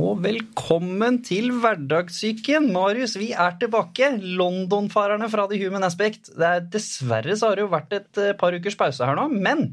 [0.00, 2.70] Og velkommen til Hverdagssyken.
[2.72, 4.06] Marius, vi er tilbake.
[4.38, 6.30] London-farerne fra The Human Aspect.
[6.40, 9.26] Det er, dessverre så har det jo vært et eh, par ukers pause her nå,
[9.28, 9.66] men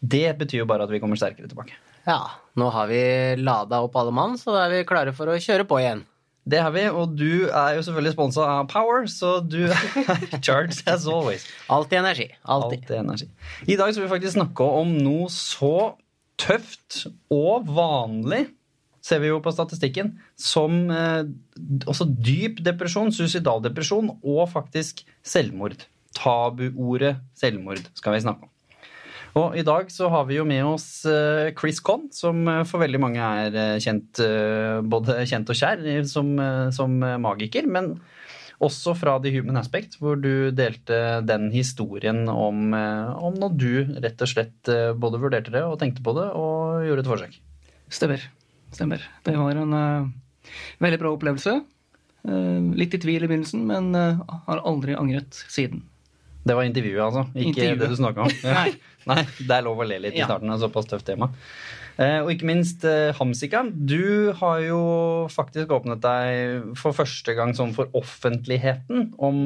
[0.00, 1.76] det betyr jo bare at vi kommer sterkere tilbake.
[2.06, 2.22] Ja,
[2.56, 3.02] nå har vi
[3.42, 6.00] lada opp alle mann, så da er vi klare for å kjøre på igjen.
[6.48, 10.80] Det har vi, og du er jo selvfølgelig sponsa av Power, så du er charged
[10.88, 11.44] as always.
[11.76, 12.30] Alltid energi.
[12.40, 12.86] Alltid.
[12.86, 13.28] Alltid energi.
[13.68, 15.92] I dag skal vi faktisk snakke om noe så
[16.40, 18.46] tøft og vanlig,
[19.02, 21.26] ser vi jo på statistikken, som eh,
[21.90, 25.88] også dyp depresjon, suicidaldepresjon og faktisk selvmord.
[26.16, 28.50] Tabuordet selvmord skal vi snakke om.
[29.40, 32.84] Og i dag så har vi jo med oss eh, Chris Conn, som eh, for
[32.84, 34.22] veldig mange er kjent,
[34.86, 36.34] både kjent og kjær som,
[36.74, 37.96] som magiker, men
[38.62, 43.72] også fra The Human Aspect, hvor du delte den historien om, om når du
[44.04, 44.70] rett og slett
[45.02, 47.40] både vurderte det og tenkte på det og gjorde et forsøk.
[47.90, 48.30] Stemmer.
[48.72, 49.04] Stemmer.
[49.24, 50.08] Det var en uh,
[50.82, 51.58] veldig bra opplevelse.
[52.22, 55.84] Uh, litt i tvil i begynnelsen, men uh, har aldri angret siden.
[56.42, 57.82] Det var intervjuet, altså, ikke Intervjuet.
[57.84, 58.32] det du snakka om.
[58.56, 58.72] Nei.
[59.06, 61.28] Nei, Det er lov å le litt i starten av et såpass tøft tema.
[62.02, 62.84] Og ikke minst
[63.18, 64.78] Hamsika, du har jo
[65.30, 69.42] faktisk åpnet deg for første gang sånn for offentligheten om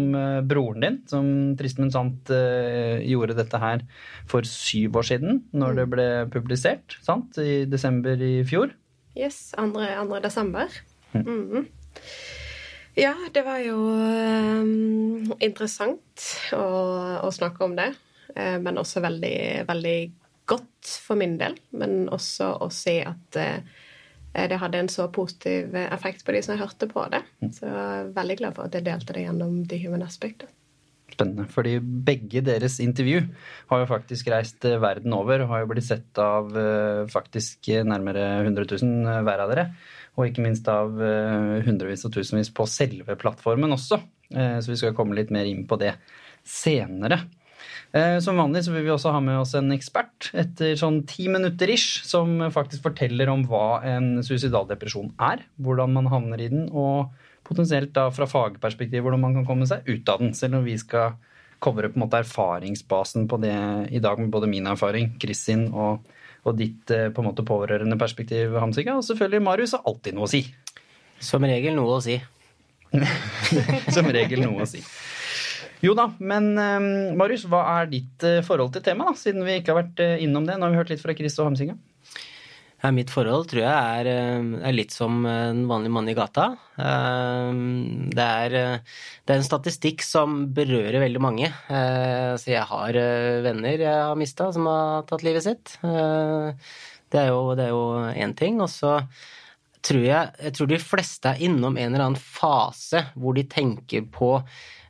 [0.46, 1.26] broren din, som
[1.58, 3.82] trist, men sant gjorde dette her
[4.30, 7.40] for syv år siden, når det ble publisert, sant?
[7.40, 8.76] I desember i fjor.
[9.16, 9.72] Yes, 2.
[9.72, 10.20] 2.
[10.20, 10.72] desember.
[11.12, 11.66] Mhm.
[12.96, 16.22] Ja, det var jo um, interessant
[16.56, 16.66] å,
[17.20, 17.90] å snakke om det.
[18.32, 19.98] Uh, men også veldig, veldig
[20.48, 21.58] godt for min del.
[21.76, 23.84] Men også å se at uh,
[24.36, 27.20] det hadde en så positiv effekt på de som hørte på det.
[27.56, 30.48] Så jeg er veldig glad for at jeg delte det gjennom The Human Aspect.
[31.06, 33.20] Spennende, fordi begge deres intervju
[33.70, 37.70] har jo faktisk reist eh, verden over og har jo blitt sett av eh, faktisk
[37.86, 39.68] nærmere 100 000 hver av dere.
[40.16, 44.00] Og ikke minst av eh, hundrevis og tusenvis på selve plattformen også.
[44.34, 45.94] Eh, Så vi skal komme litt mer inn på det
[46.46, 47.22] senere.
[47.94, 51.28] Eh, Som vanlig så vil vi også ha med oss en ekspert etter sånn ti
[51.32, 56.50] minutter ish, som faktisk forteller om hva en suicidal depresjon er, hvordan man havner i
[56.52, 57.14] den, og
[57.46, 60.34] potensielt da fra fagperspektiv hvordan man kan komme seg ut av den.
[60.36, 61.16] Selv om vi skal
[61.62, 63.56] covre på en måte erfaringsbasen på det
[63.96, 66.04] i dag med både min erfaring, Chris sin og,
[66.44, 68.96] og ditt eh, på en måte pårørende perspektiv, Hamsika.
[68.98, 70.42] Og selvfølgelig Marius har alltid noe å si.
[71.22, 72.18] Som regel noe å si.
[73.94, 74.82] Som regel noe å si.
[75.84, 79.74] Jo da, men eh, Marius, hva er ditt eh, forhold til temaet, siden vi ikke
[79.74, 80.58] har vært innom det?
[80.58, 81.78] Nå har vi hørt litt fra Chris og Hamsinga.
[82.82, 86.14] Ja, mitt forhold tror jeg er, eh, er litt som eh, en vanlig mann i
[86.16, 86.50] gata.
[86.76, 87.60] Eh,
[88.12, 88.50] Det er,
[89.24, 91.48] det er en statistikk som berører veldig mange.
[91.68, 92.96] Så jeg har
[93.44, 95.76] venner jeg har mista som har tatt livet sitt.
[95.82, 97.82] Det er jo,
[98.14, 98.60] én ting.
[98.60, 99.00] Og så
[99.82, 104.06] tror jeg, jeg tror de fleste er innom en eller annen fase hvor de tenker
[104.12, 104.36] på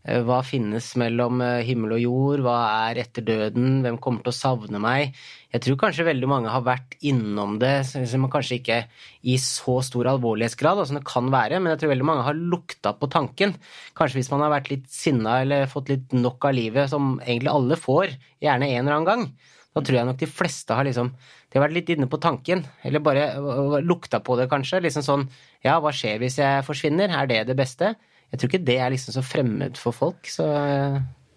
[0.07, 2.57] hva finnes mellom eh, himmel og jord, hva
[2.91, 5.17] er etter døden, hvem kommer til å savne meg?
[5.51, 8.79] Jeg tror kanskje veldig mange har vært innom det, så kanskje ikke
[9.27, 12.95] i så stor alvorlighetsgrad som det kan være, men jeg tror veldig mange har lukta
[12.95, 13.57] på tanken.
[13.99, 17.55] Kanskje hvis man har vært litt sinna eller fått litt nok av livet, som egentlig
[17.55, 19.29] alle får, gjerne en eller annen gang.
[19.77, 21.11] Da tror jeg nok de fleste har liksom
[21.53, 24.83] De har vært litt inne på tanken, eller bare lukta på det, kanskje.
[24.85, 25.27] Liksom sånn
[25.65, 27.13] Ja, hva skjer hvis jeg forsvinner?
[27.13, 27.95] Er det det beste?
[28.33, 30.97] Jeg tror ikke det er liksom så fremmed for folk, så øh,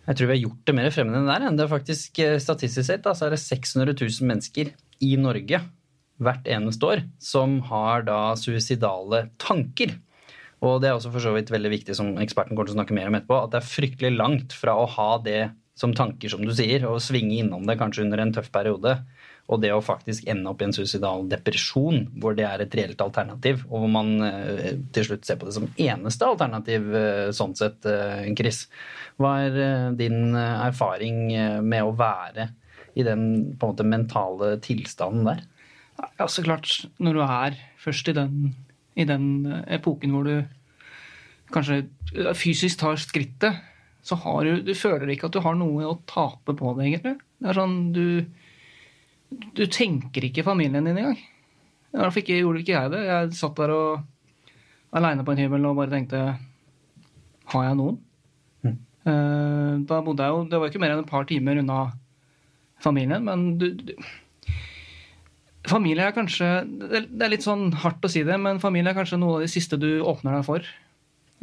[0.09, 1.49] Jeg tror vi har gjort det mer fremmed enn det er.
[1.53, 4.71] Det er faktisk eh, Statistisk sett da, så er det 600 000 mennesker
[5.05, 5.61] i Norge
[6.19, 9.93] hvert eneste år som har da suicidale tanker.
[10.65, 12.95] Og det er også for så vidt veldig viktig, som eksperten kommer til å snakke
[12.97, 15.41] mer om etterpå, at det er fryktelig langt fra å ha det
[15.79, 18.97] som tanker, som du sier, og svinge innom det kanskje under en tøff periode,
[19.49, 22.99] og det å faktisk ende opp i en suicidal depresjon, hvor det er et reelt
[23.01, 27.55] alternativ, og hvor man eh, til slutt ser på det som eneste alternativ eh, sånn
[27.57, 28.65] sett, eh, Chris.
[29.19, 31.25] Hva er din erfaring
[31.65, 32.51] med å være
[32.95, 33.23] i den
[33.59, 35.41] på en måte mentale tilstanden der?
[36.19, 36.69] Ja, så klart,
[37.03, 38.53] når du er først i den,
[38.95, 39.25] i den
[39.67, 40.37] epoken hvor du
[41.51, 41.81] kanskje
[42.37, 43.59] fysisk tar skrittet,
[44.05, 47.15] så har du Du føler ikke at du har noe å tape på det, egentlig.
[47.39, 48.05] Det er sånn du
[49.55, 51.19] Du tenker ikke familien din engang.
[51.89, 53.01] I hvert fall ikke, gjorde ikke jeg det.
[53.07, 54.05] Jeg satt der og
[54.95, 56.21] aleine på en hybel og bare tenkte
[57.53, 57.99] Har jeg noen?
[58.65, 58.77] Mm.
[59.09, 61.83] Eh, Da bodde jeg jo Det var ikke mer enn et par timer unna
[62.79, 63.93] familien, men du, du
[65.67, 68.97] Familie er kanskje Det det er litt sånn hardt å si det, men familie er
[68.97, 70.65] kanskje noe av det siste du åpner deg for.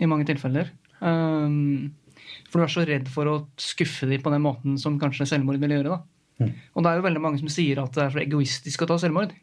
[0.01, 0.71] I mange tilfeller.
[1.01, 1.93] Um,
[2.57, 5.61] for du er så redd for å skuffe dem på den måten som kanskje selvmord
[5.61, 5.97] vil gjøre.
[5.99, 5.99] da.
[6.41, 6.53] Mm.
[6.75, 8.97] Og det er jo veldig mange som sier at det er så egoistisk å ta
[9.01, 9.35] selvmord.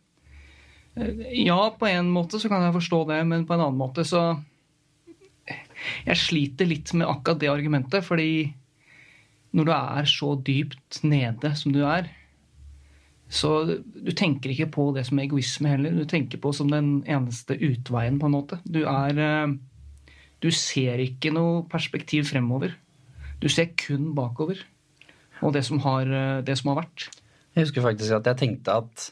[1.34, 4.42] Ja, på en måte så kan jeg forstå det, men på en annen måte så
[6.04, 8.54] Jeg sliter litt med akkurat det argumentet, fordi
[9.54, 12.08] når du er så dypt nede som du er,
[13.34, 15.92] så du tenker ikke på det som egoisme heller.
[15.98, 18.62] Du tenker på som den eneste utveien, på en måte.
[18.64, 19.56] Du er eh,
[20.40, 22.78] Du ser ikke noe perspektiv fremover.
[23.44, 24.62] Du ser kun bakover.
[25.44, 27.10] Og det som har, eh, det som har vært.
[27.54, 29.10] Jeg husker faktisk at jeg tenkte at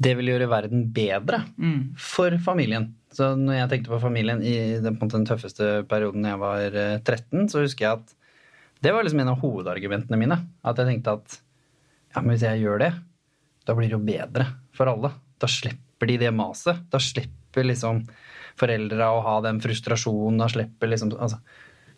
[0.00, 1.94] det ville gjøre verden bedre Mm.
[1.96, 2.94] for familien.
[3.12, 6.98] Så når jeg tenkte på familien i den, på den tøffeste perioden jeg var eh,
[6.98, 8.14] 13, så husker jeg at
[8.82, 10.40] det var liksom en av hovedargumentene mine.
[10.64, 11.38] At jeg tenkte at
[12.14, 12.92] ja, men hvis jeg gjør det,
[13.66, 15.12] da blir det jo bedre for alle.
[15.38, 16.82] Da slipper de det maset.
[16.90, 18.06] Da slipper liksom
[18.56, 20.38] foreldra å ha den frustrasjonen.
[20.38, 21.38] Da slipper liksom altså.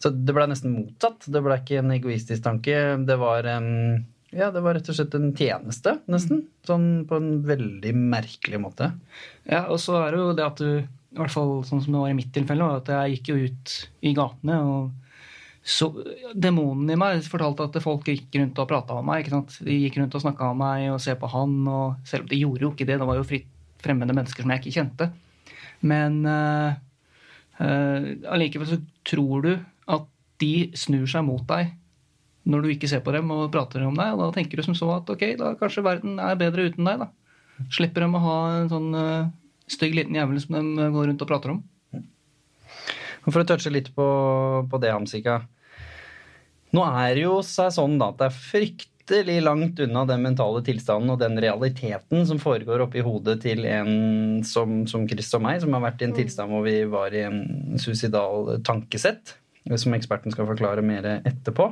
[0.02, 1.28] Så det ble nesten motsatt.
[1.32, 2.76] Det ble ikke en egoistisk tanke.
[3.08, 4.04] Det var um,
[4.34, 6.44] ja, det var rett og slett en tjeneste, nesten.
[6.66, 8.90] Sånn på en veldig merkelig måte.
[9.48, 12.02] Ja, og så er det jo det at du, i hvert fall sånn som det
[12.02, 15.06] var i mitt tilfelle, at jeg gikk jo ut i gatene, og
[15.66, 15.88] så
[16.38, 19.24] demonen i meg fortalte at folk gikk rundt og prata om meg.
[19.24, 19.56] ikke sant?
[19.66, 22.42] De gikk rundt og snakka om meg og se på han, og selv om de
[22.42, 23.52] gjorde jo ikke det, det var jo fritt
[23.82, 25.08] fremmede mennesker som jeg ikke kjente.
[25.86, 26.76] Men uh,
[28.32, 29.50] allikevel så tror du
[29.86, 30.06] at
[30.42, 31.74] de snur seg mot deg
[32.46, 34.76] når du ikke ser på dem og prater om deg, og da tenker du som
[34.78, 37.08] så at ok, da kanskje verden er bedre uten deg, da.
[37.72, 39.30] Slipper dem å ha en sånn uh,
[39.70, 41.64] stygg liten jævel som de går rundt og prater om.
[43.26, 44.06] For å touche litt på,
[44.70, 45.40] på det, Hamsika.
[46.76, 50.62] Nå er det jo seg sånn da, at det er fryktelig langt unna den mentale
[50.66, 55.58] tilstanden og den realiteten som foregår oppi hodet til en som, som Chris og meg,
[55.64, 57.42] som har vært i en tilstand hvor vi var i en
[57.82, 59.34] suicidal tankesett,
[59.74, 61.68] som eksperten skal forklare mer etterpå.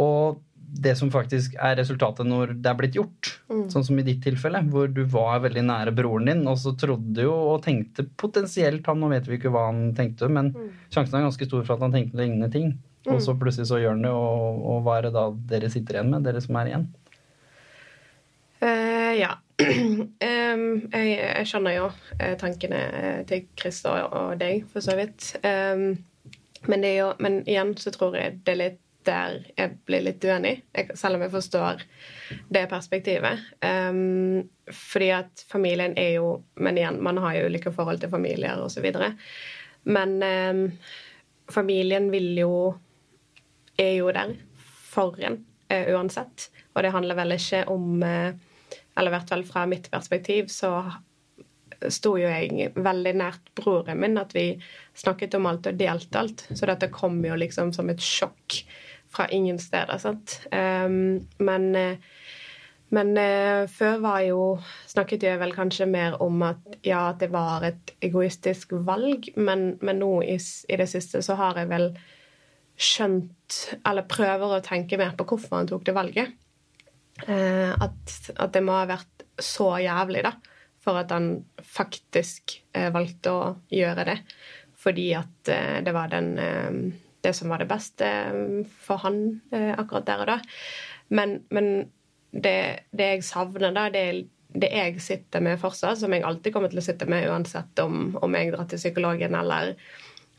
[0.00, 0.40] Og
[0.74, 3.34] det som faktisk er resultatet når det er blitt gjort,
[3.70, 7.26] sånn som i ditt tilfelle, hvor du var veldig nære broren din, og så trodde
[7.28, 10.50] jo og tenkte potensielt han, nå vet vi ikke hva han tenkte, men
[10.88, 12.74] sjansen er ganske stor for at han tenkte lignende ting.
[13.04, 15.98] Og så plutselig så gjør han det, og, og hva er det da dere sitter
[15.98, 16.86] igjen med, dere som er igjen?
[18.64, 19.34] Uh, ja.
[20.54, 21.86] Um, jeg, jeg skjønner jo
[22.18, 25.32] eh, tankene eh, til Christer og, deg, for så vidt.
[25.46, 25.96] Em,
[26.70, 30.54] men, jo, men igjen så tror jeg det er litt der jeg blir litt uenig,
[30.72, 31.82] jeg, selv om jeg forstår
[32.52, 33.42] det perspektivet.
[33.60, 38.62] Um, fordi at familien er jo Men igjen, man har jo ulike forhold til familier
[38.64, 38.86] osv.
[39.84, 40.64] Men um,
[41.52, 42.54] familien vil jo
[43.78, 44.36] er jo der
[44.94, 45.40] for en
[45.72, 46.48] uh, uansett.
[46.74, 48.32] Og det handler vel ikke om uh,
[48.96, 50.78] Eller i hvert fall fra mitt perspektiv så
[51.92, 54.52] sto jo jeg veldig nært broren min, at vi
[54.96, 56.46] snakket om alt og delte alt.
[56.52, 58.60] Så dette kom jo liksom som et sjokk
[59.14, 59.98] fra ingen steder.
[60.02, 60.40] sant?
[60.52, 61.70] Um, men
[62.94, 64.40] men uh, før var jo
[64.86, 69.72] snakket jeg vel kanskje mer om at ja, at det var et egoistisk valg, men,
[69.82, 71.88] men nå i, i det siste så har jeg vel
[72.74, 76.34] skjønt, eller prøver å tenke mer på hvorfor han tok det valget.
[77.26, 80.34] Eh, at, at det må ha vært så jævlig, da,
[80.84, 84.18] for at han faktisk eh, valgte å gjøre det.
[84.84, 86.78] Fordi at eh, det var den eh,
[87.24, 88.06] det som var det beste
[88.84, 89.14] for han
[89.48, 90.34] akkurat der og da.
[91.08, 91.70] Men, men
[92.36, 92.58] det,
[92.92, 96.78] det jeg savner, da, det det jeg sitter med fortsatt, som jeg alltid kommer til
[96.78, 99.72] å sitte med uansett om, om jeg drar til psykologen eller,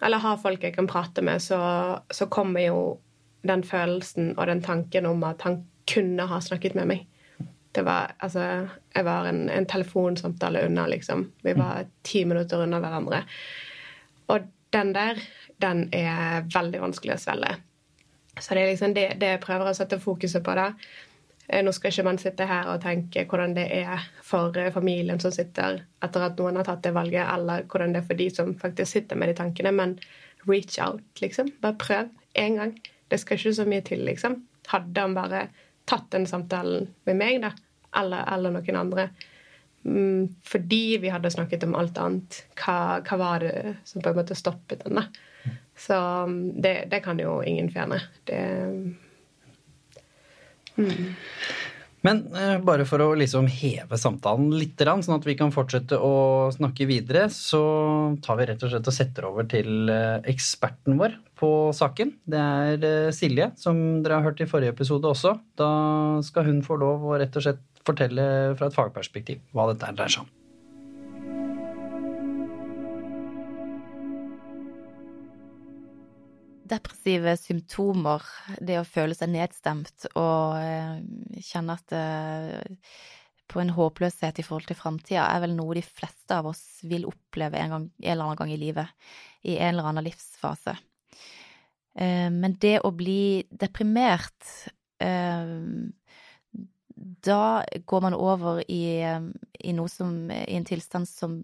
[0.05, 1.59] eller har folk jeg kan prate med, så,
[2.07, 2.79] så kommer jo
[3.45, 7.03] den følelsen og den tanken om at han kunne ha snakket med meg.
[7.75, 11.25] Det var, altså, jeg var en, en telefonsamtale unna, liksom.
[11.43, 13.23] Vi var ti minutter unna hverandre.
[14.31, 15.19] Og den der,
[15.61, 17.57] den er veldig vanskelig å svelge.
[18.39, 20.69] Så det er liksom det, det jeg prøver å sette fokuset på da.
[21.47, 25.21] Eh, Nå skal ikke man sitte her og tenke hvordan det er for eh, familien
[25.21, 28.29] som sitter etter at noen har tatt det valget, eller hvordan det er for de
[28.33, 29.97] som faktisk sitter med de tankene, men
[30.47, 31.51] reach out, liksom.
[31.61, 32.75] Bare prøv én gang.
[33.09, 34.41] Det skal ikke så mye til, liksom.
[34.71, 35.47] Hadde han bare
[35.89, 37.53] tatt den samtalen med meg, da,
[37.99, 39.09] eller, eller noen andre,
[39.83, 44.19] mm, fordi vi hadde snakket om alt annet, hva, hva var det som på en
[44.19, 45.07] måte stoppet den, da?
[45.77, 47.99] Så mm, det, det kan jo ingen fjerne.
[48.27, 48.39] Det
[52.05, 56.51] Men eh, bare for å liksom heve samtalen litt, sånn at vi kan fortsette å
[56.53, 57.61] snakke videre, så
[58.23, 62.13] tar vi rett og slett og setter over til eh, eksperten vår på saken.
[62.29, 65.33] Det er eh, Silje, som dere har hørt i forrige episode også.
[65.59, 65.71] Da
[66.27, 68.25] skal hun få lov å rett og slett fortelle
[68.57, 70.33] fra et fagperspektiv hva dette dreier seg om.
[76.65, 78.23] depressive symptomer,
[78.61, 80.97] det å føle seg nedstemt og eh,
[81.45, 82.89] kjenne at eh,
[83.45, 87.05] på en håpløshet i forhold til framtida, er vel noe de fleste av oss vil
[87.09, 89.11] oppleve en, gang, en, eller annen gang i livet,
[89.45, 90.73] i en eller annen livsfase.
[91.93, 94.55] Eh, men det å bli deprimert
[97.05, 99.03] Da går man over i,
[99.61, 101.43] i noe som I en tilstand som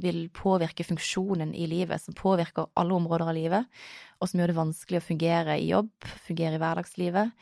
[0.00, 3.82] vil påvirke funksjonen i livet, som påvirker alle områder av livet,
[4.20, 5.92] og som gjør det vanskelig å fungere i jobb,
[6.26, 7.32] fungere i hverdagslivet,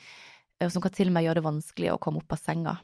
[0.61, 2.75] og som kan til og med gjøre det vanskelig å komme opp av senga.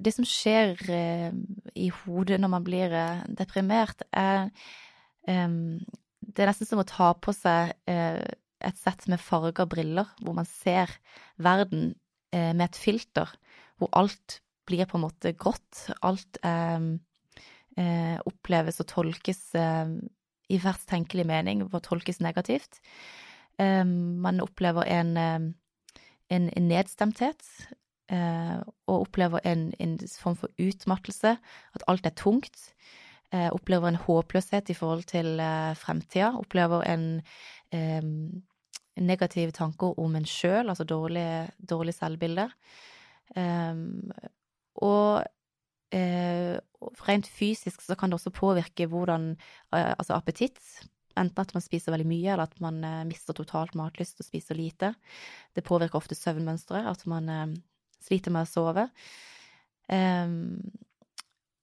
[0.00, 1.28] Det som skjer eh,
[1.76, 4.50] i hodet når man blir eh, deprimert, er
[5.24, 8.24] Det er nesten som å ta på seg eh,
[8.64, 10.90] et sett med farga briller, hvor man ser
[11.36, 11.94] verden
[12.34, 13.30] med et filter,
[13.78, 15.88] hvor alt blir på en måte grått.
[16.02, 16.38] Alt
[18.24, 22.78] oppleves og tolkes i verst tenkelig mening, hvor tolkes negativt.
[23.58, 27.42] Man opplever en, en, en nedstemthet
[28.12, 31.36] eh, og opplever en, en, form for utmattelse,
[31.74, 32.72] at alt er tungt.
[33.32, 36.34] Eh, opplever en håpløshet i forhold til eh, fremtida.
[36.38, 37.22] Opplever en
[38.94, 42.44] negative tanker om en sjøl, altså dårlig, dårlig selvbilde.
[44.74, 45.24] Og
[47.08, 49.34] rent fysisk så kan det også påvirke hvordan
[49.72, 50.60] Altså appetitt.
[51.16, 54.92] Enten at man spiser veldig mye, eller at man mister totalt matlyst og spiser lite.
[55.54, 57.54] Det påvirker ofte søvnmønsteret, at man
[58.02, 58.88] sliter med å sove.
[59.88, 60.58] Um,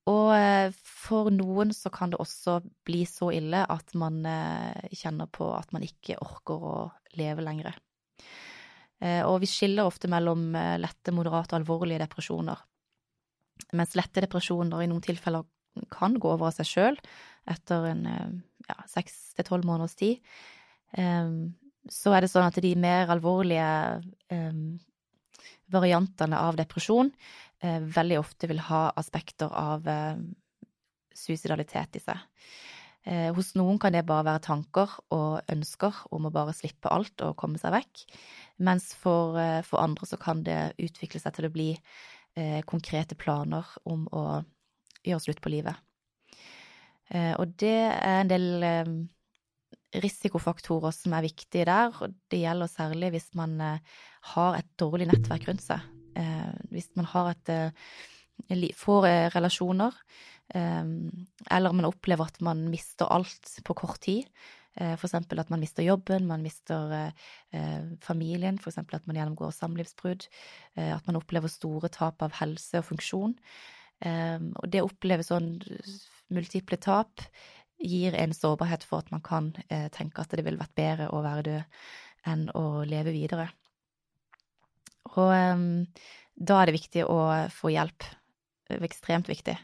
[0.10, 4.22] og eh, for noen så kan det også bli så ille at man
[4.96, 6.76] kjenner på at man ikke orker å
[7.20, 7.78] leve lenger.
[9.02, 12.62] Uh, og vi skiller ofte mellom uh, lette, moderate og alvorlige depresjoner.
[13.78, 15.48] Mens lette depresjoner i noen tilfeller
[15.94, 16.98] kan gå over av seg sjøl
[17.50, 18.02] etter en
[18.92, 20.20] seks til tolv måneders tid.
[20.92, 23.70] Så er det sånn at de mer alvorlige
[25.72, 27.12] variantene av depresjon
[27.64, 30.20] eh, veldig ofte vil ha aspekter av eh,
[31.16, 32.20] suicidalitet i seg.
[33.02, 37.24] Eh, hos noen kan det bare være tanker og ønsker om å bare slippe alt
[37.26, 38.04] og komme seg vekk,
[38.62, 41.70] mens for, eh, for andre så kan det utvikle seg til å bli
[42.38, 44.26] eh, konkrete planer om å
[45.06, 45.76] gjøre slutt på livet.
[47.12, 48.64] Eh, og det er en del
[50.00, 51.92] risikofaktorer som er viktige der.
[52.02, 53.80] og Det gjelder særlig hvis man eh,
[54.36, 55.84] har et dårlig nettverk rundt seg.
[56.16, 59.94] Eh, hvis man et eh, får relasjoner,
[60.52, 64.26] eller man opplever at man mister alt på kort tid.
[64.80, 67.12] For eksempel at man mister jobben, man mister
[68.00, 70.24] familien, for eksempel at man gjennomgår samlivsbrudd,
[70.80, 73.34] at man opplever store tap av helse og funksjon.
[74.08, 75.58] Og det å oppleve sånn
[76.32, 77.26] multiple tap
[77.82, 81.22] gir en sårbarhet for at man kan eh, tenke at det ville vært bedre å
[81.26, 81.82] være død
[82.32, 83.50] enn å leve videre.
[85.16, 85.64] Og eh,
[86.36, 87.22] da er det viktig å
[87.54, 88.08] få hjelp.
[88.72, 89.58] Ekstremt viktig.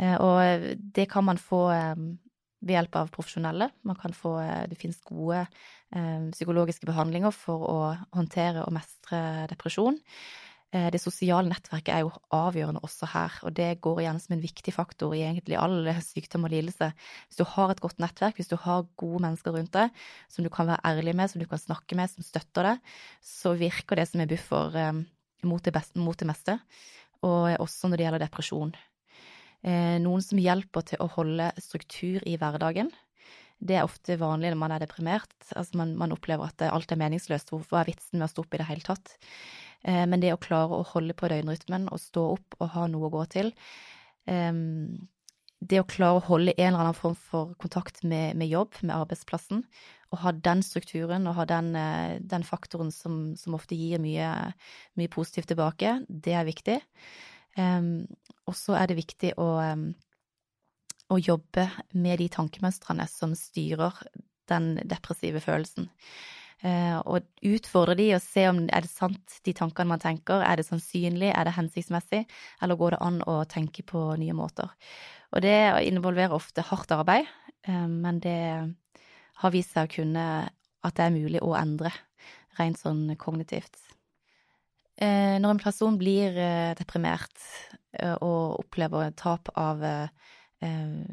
[0.00, 1.68] Eh, og det kan man få
[2.64, 3.68] ved hjelp av profesjonelle.
[3.86, 7.78] Man kan få eh, Det finnes gode eh, psykologiske behandlinger for å
[8.16, 9.98] håndtere og mestre depresjon.
[10.74, 14.44] Eh, det sosiale nettverket er jo avgjørende også her, og det går igjen som en
[14.44, 16.90] viktig faktor i egentlig all sykdom og lidelse.
[17.28, 19.92] Hvis du har et godt nettverk, hvis du har gode mennesker rundt deg
[20.32, 23.54] som du kan være ærlig med, som du kan snakke med, som støtter deg, så
[23.60, 24.80] virker det som en buffer
[25.44, 26.58] mot, det beste, mot det meste,
[27.24, 28.74] og også når det gjelder depresjon.
[29.64, 32.90] Eh, noen som hjelper til å holde struktur i hverdagen.
[33.64, 35.32] Det er ofte vanlig når man er deprimert.
[35.56, 37.54] Altså man, man opplever at alt er meningsløst.
[37.54, 39.16] Hvorfor er vitsen med å stå opp i det hele tatt?
[39.86, 43.08] Eh, men det å klare å holde på døgnrytmen og stå opp og ha noe
[43.08, 43.52] å gå til
[44.24, 48.94] Det å klare å holde en eller annen form for kontakt med, med jobb, med
[48.96, 49.62] arbeidsplassen,
[50.14, 54.30] og ha den strukturen og ha den, eh, den faktoren som, som, ofte gir mye,
[54.98, 56.78] mye, positivt tilbake, det er viktig.
[57.56, 59.48] Og så er det viktig å,
[61.14, 64.00] å jobbe med de tankemønstrene som styrer
[64.50, 65.88] den depressive følelsen.
[66.64, 70.56] Uh, og utfordre de og se om er det sant, de tankene man tenker, er
[70.56, 72.22] det sannsynlig, er det hensiktsmessig,
[72.64, 74.70] eller går det an å tenke på nye måter.
[75.34, 75.58] Og det
[75.90, 77.28] involverer ofte hardt arbeid,
[77.68, 78.38] uh, men det
[79.42, 80.26] har vist seg å kunne
[80.84, 81.92] at det er mulig å endre
[82.56, 83.76] rent sånn kognitivt.
[84.96, 86.36] Eh, når en person blir
[86.78, 87.34] deprimert
[88.20, 89.82] og opplever tap av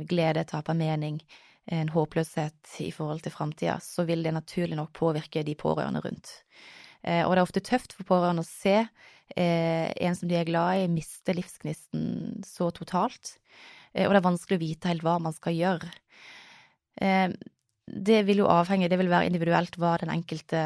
[0.10, 1.20] glede, tap av mening,
[1.70, 6.32] en håpløshet i forhold til framtida, så vil det naturlig nok påvirke de pårørende rundt.
[7.04, 10.50] Eh, og det er ofte tøft for pårørende å se eh, en som de er
[10.50, 13.36] glad i, miste livsgnisten så totalt.
[13.94, 15.92] Eh, og det er vanskelig å vite helt hva man skal gjøre.
[17.92, 20.62] Det vil jo avhenge, det vil være individuelt hva den enkelte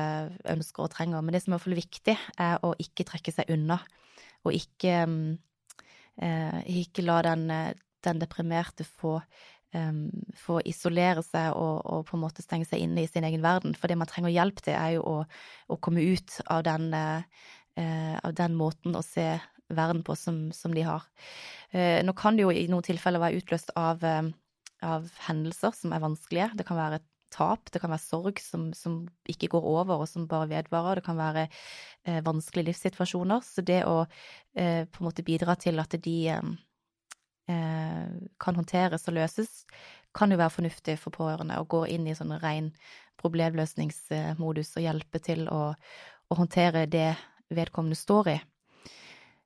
[0.51, 1.23] ønsker og trenger.
[1.25, 3.79] Men det som er iallfall viktig, er å ikke trekke seg unna.
[4.45, 4.93] Og ikke
[6.21, 7.47] eh, ikke la den,
[8.05, 9.17] den deprimerte få,
[9.73, 10.05] um,
[10.37, 13.75] få isolere seg og, og, på en måte stenge seg inne i sin egen verden.
[13.79, 15.17] For det man trenger hjelp til, er jo å,
[15.71, 19.33] å komme ut av den, eh, av den måten å se
[19.73, 21.05] verden på som, som de har.
[21.73, 24.29] Eh, nå kan det jo i noen tilfeller være utløst av, uh,
[24.85, 26.51] av hendelser som er vanskelige.
[26.59, 30.09] Det kan være et tap, det kan være sorg som, som, ikke går over og
[30.09, 31.01] som bare vedvarer.
[31.01, 33.43] Det kan være eh, vanskelige livssituasjoner.
[33.45, 38.09] Så det å eh, på en måte bidra til at de eh,
[38.41, 39.63] kan håndteres og løses,
[40.15, 42.71] kan jo være fornuftig for pårørende å gå inn i sånn ren
[43.19, 47.13] problemløsningsmodus og hjelpe til å, å håndtere det
[47.53, 48.37] vedkommende står i.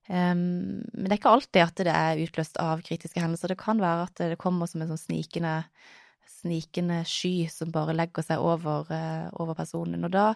[0.09, 3.53] Um, men det er ikke alltid at det er utløst av kritiske hendelser.
[3.53, 5.59] Det kan være at det kommer som en sånn snikende
[6.29, 10.05] snikende sky som bare legger seg over, uh, over personen.
[10.07, 10.27] Og da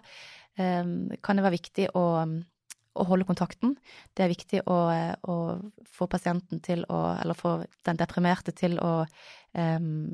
[0.58, 3.76] um, kan det være viktig å, å, holde kontakten.
[4.14, 4.78] Det er viktig å,
[5.30, 5.36] å,
[5.94, 10.08] få pasienten til å Eller få den deprimerte til å um,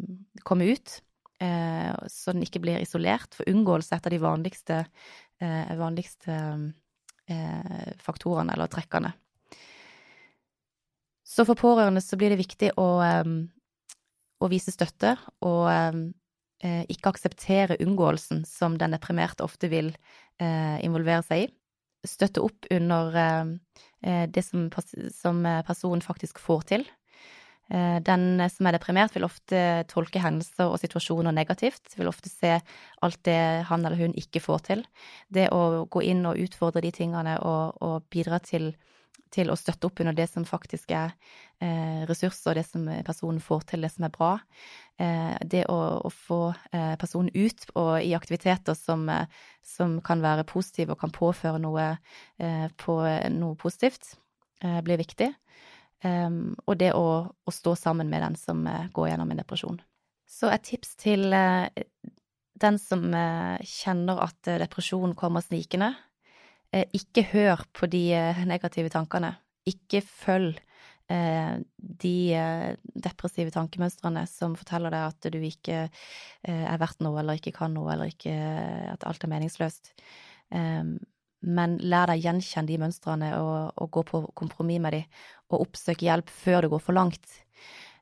[0.44, 1.00] komme ut.
[1.40, 3.34] Uh, så den ikke blir isolert.
[3.36, 4.84] For unngåelse er et av de vanligste,
[5.42, 6.36] uh, vanligste
[8.02, 9.12] faktorene eller trekkene.
[11.30, 12.88] Så for pårørende så blir det viktig å
[13.22, 13.44] um,
[14.40, 15.14] å vise støtte
[15.46, 19.92] og eh, ikke akseptere unngåelsen som den deprimerte ofte vil
[20.40, 21.50] eh, involvere seg i.
[22.08, 24.70] Støtte opp under eh, det som,
[25.12, 26.86] som, personen faktisk får til.
[27.70, 31.92] Eh, den som er deprimert, vil ofte tolke hendelser og situasjoner negativt.
[31.98, 32.56] Vil ofte se
[33.04, 34.86] alt det han eller hun ikke får til.
[35.28, 38.72] Det å gå inn og utfordre de tingene og, og bidra til
[39.34, 41.12] til å støtte opp under det som faktisk er
[41.62, 44.30] eh, ressurser, det som personen får til, det som er bra.
[45.00, 46.40] Eh, det å, å få
[46.72, 49.28] eh, personen ut og i aktiviteter som, eh,
[49.66, 51.92] som, kan være positive og kan påføre noe,
[52.42, 52.98] eh, på,
[53.36, 54.16] noe positivt,
[54.64, 55.34] eh, blir viktig.
[56.00, 59.82] og det å, å, stå sammen med den som går gjennom en depresjon.
[60.24, 63.04] Så et tips til den som
[63.68, 66.09] kjenner at depresjon kommer snikende, Eh,
[66.70, 69.32] ikke hør på de eh, negative tankene.
[69.68, 70.58] Ikke følg
[71.10, 72.16] eh, de
[72.94, 75.88] depressive tankemønstrene som forteller deg at du ikke
[76.46, 78.34] er verdt noe, eller ikke kan noe, eller ikke,
[78.94, 79.92] at alt er meningsløst.
[80.50, 85.02] Men lær deg gjenkjenne de mønstrene og, og gå på kompromiss med de,
[85.52, 87.36] og oppsøk hjelp før det går for langt.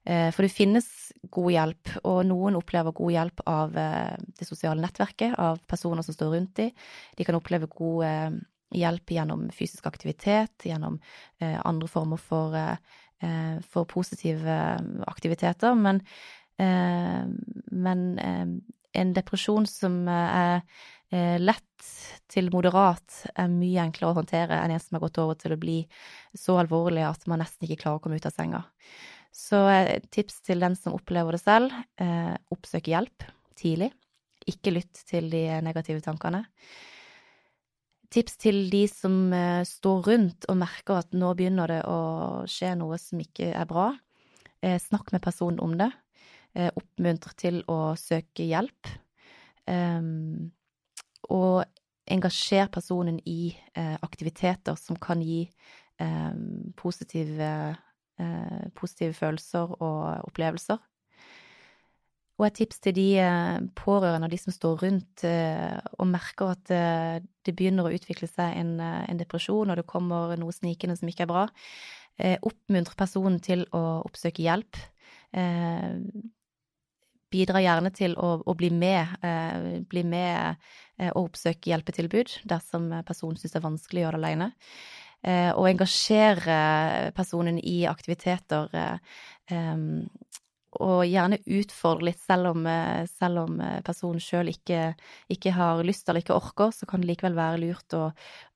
[0.07, 0.87] For det finnes
[1.35, 6.33] god hjelp, og noen opplever god hjelp av det sosiale nettverket, av personer som står
[6.37, 6.87] rundt dem.
[7.18, 8.38] De kan oppleve god
[8.74, 10.98] hjelp gjennom fysisk aktivitet, gjennom
[11.40, 14.59] eh, andre former for, eh, for, positive
[15.07, 15.74] aktiviteter.
[15.74, 16.02] Men,
[16.59, 17.24] eh,
[17.72, 18.46] men eh,
[19.00, 20.61] en depresjon som er
[21.12, 21.64] eh, lett
[22.28, 25.61] til moderat, er mye enklere å håndtere enn en som har gått over til å
[25.61, 25.78] bli
[26.37, 28.64] så alvorlig at man nesten ikke klarer å komme ut av senga.
[29.33, 29.61] Så
[30.11, 31.74] tips til den som opplever det selv,
[32.50, 33.22] oppsøk hjelp
[33.61, 33.92] tidlig.
[34.50, 36.42] Ikke lytt til de negative tankene
[38.12, 42.00] tips til de som eh, står rundt og merker at nå begynner det å
[42.48, 43.90] skje noe som ikke er bra.
[44.64, 45.90] Eh, snakk med personen om det.
[46.56, 48.92] Eh, oppmuntre til å søke hjelp.
[49.68, 50.48] Ehm,
[51.28, 51.64] og
[52.08, 55.42] engasjer personen i aktiviteter som kan gi
[56.00, 57.50] ehm, positive,
[58.74, 60.80] positive følelser og opplevelser.
[62.38, 66.53] Og et tips til de eh, pårørende og de som står rundt eh, og merker
[66.55, 70.94] at eh, det begynner å utvikle seg en, en depresjon, og det kommer noe snikende
[70.98, 71.46] som ikke er bra.
[72.18, 74.74] Oppmuntre personen til å oppsøke hjelp.
[77.31, 79.14] Bidra gjerne til å, å bli med,
[79.87, 80.59] bli med
[81.12, 84.51] og oppsøke hjelpetilbud dersom personen syns det er vanskelig å gjøre det alene.
[85.55, 86.59] Og engasjere
[87.14, 88.74] personen i aktiviteter
[90.76, 94.92] og gjerne utfordre litt, selv om, eh, selv om eh, personen sjøl ikke,
[95.33, 98.11] ikke, har lyst eller ikke orker, så kan det likevel være lurt å,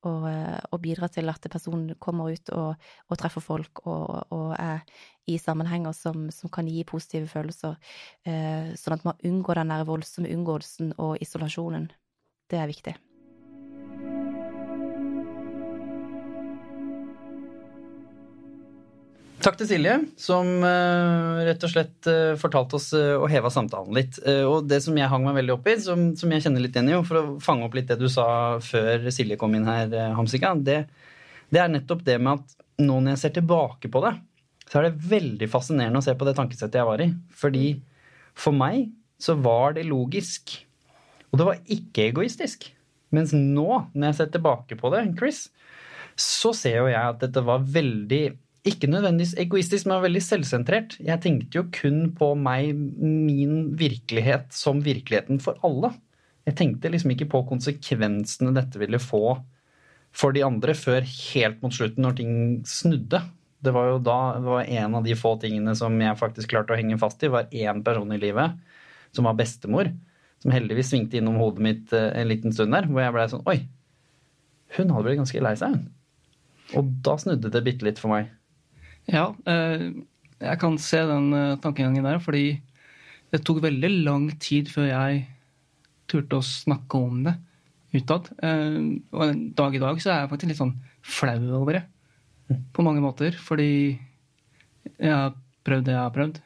[0.04, 2.74] å, eh, å bidra til at personen kommer ut og,
[3.08, 4.84] og treffer folk og, og, er
[5.30, 7.76] i sammenhenger som, som, kan gi positive følelser,
[8.26, 11.86] sånn at man unngår den der voldsomme unngåelsen og isolasjonen.
[12.50, 12.96] Det er viktig.
[19.42, 23.96] Takk til Silje, som uh, rett og slett uh, fortalte oss uh, og heva samtalen
[23.96, 24.20] litt.
[24.46, 26.92] og det som jeg hang meg veldig opp i, som, som, jeg kjenner litt igjen
[26.92, 30.52] i, for å fange opp litt det du sa før Silje kom inn her, Hamsika,
[30.54, 30.84] det,
[31.50, 34.12] det, er nettopp det med at nå når jeg ser tilbake på det,
[34.68, 37.08] så er det veldig fascinerende å se på det tankesettet jeg var i.
[37.42, 37.66] Fordi
[38.38, 40.54] for meg så var det logisk.
[41.32, 42.70] Og det var ikke egoistisk.
[43.12, 45.44] Mens nå, når jeg ser tilbake på det, Chris,
[46.14, 48.24] så ser jo jeg at dette var veldig
[48.68, 50.96] ikke nødvendigvis egoistisk, men veldig selvsentrert.
[51.02, 55.90] Jeg tenkte jo kun på meg, min virkelighet, som virkeligheten for alle.
[56.46, 59.40] Jeg tenkte liksom ikke på konsekvensene dette ville få
[60.12, 62.34] for de andre før helt mot slutten, når ting
[62.68, 63.22] snudde.
[63.62, 66.78] Det var jo da var en av de få tingene som jeg faktisk klarte å
[66.78, 68.58] henge fast i, var én person i livet,
[69.14, 69.90] som var bestemor,
[70.42, 73.46] som heldigvis svingte innom hodet mitt eh, en liten stund der, hvor jeg blei sånn
[73.48, 73.58] Oi,
[74.76, 75.90] hun hadde blitt ganske lei seg, hun.
[76.78, 78.30] Og da snudde det bitte litt for meg.
[79.10, 79.88] Ja, eh,
[80.42, 82.60] jeg kan se den eh, tankegangen der, fordi
[83.32, 85.24] det tok veldig lang tid før jeg
[86.10, 87.34] turte å snakke om det
[87.96, 88.28] utad.
[88.36, 91.82] Og en dag i dag så er jeg faktisk litt sånn flau over det.
[92.76, 93.32] På mange måter.
[93.40, 93.96] Fordi
[94.98, 95.32] jeg har
[95.64, 96.40] prøvd det jeg har prøvd.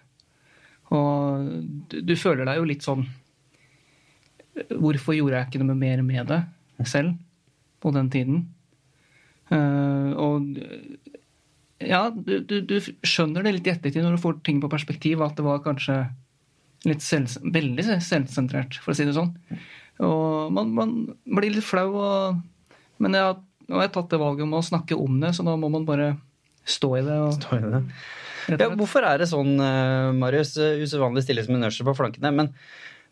[0.95, 1.49] Og
[1.91, 3.03] du, du føler deg jo litt sånn
[4.71, 6.39] Hvorfor gjorde jeg ikke noe mer med det
[6.89, 7.17] selv
[7.83, 8.39] på den tiden?
[9.51, 10.47] Og
[11.83, 15.25] ja, du, du, du, skjønner det litt i ettertid når du får ting på perspektiv,
[15.25, 16.05] at det var kanskje
[16.87, 19.35] litt selv, veldig selvsentrert, for å si det sånn.
[20.07, 23.37] Og man, man blir litt flau, og, men jeg,
[23.73, 26.15] har jeg tatt det valget om å snakke om det, så da må man bare
[26.67, 27.19] stå i det.
[27.27, 27.83] Og, stå i det.
[28.55, 32.53] Ja, hvorfor er det sånn, eh, Marius, usedvanlig stille som en ørsel på flankene, men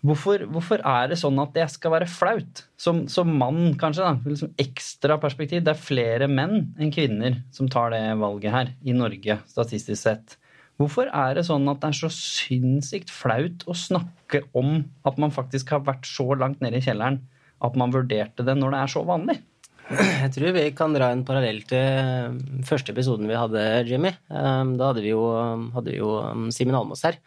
[0.05, 2.67] Hvorfor, hvorfor, er det sånn at det skal være flaut?
[2.77, 4.05] Som, som mann, kanskje.
[4.05, 5.63] da, liksom Ekstra perspektiv.
[5.65, 10.37] Det er flere menn enn kvinner som tar det valget her i Norge, statistisk sett.
[10.77, 15.33] Hvorfor er det sånn at det er så sinnssykt flaut å snakke om at man
[15.33, 17.23] faktisk har vært så langt nede i kjelleren
[17.65, 19.39] at man vurderte det når det er så vanlig?
[19.85, 24.15] Jeg tror vi kan dra en parallell til første episoden vi hadde, Jimmy.
[24.33, 25.27] Ehm, da hadde vi jo,
[25.75, 27.19] hadde vi jo um, Simen Almås her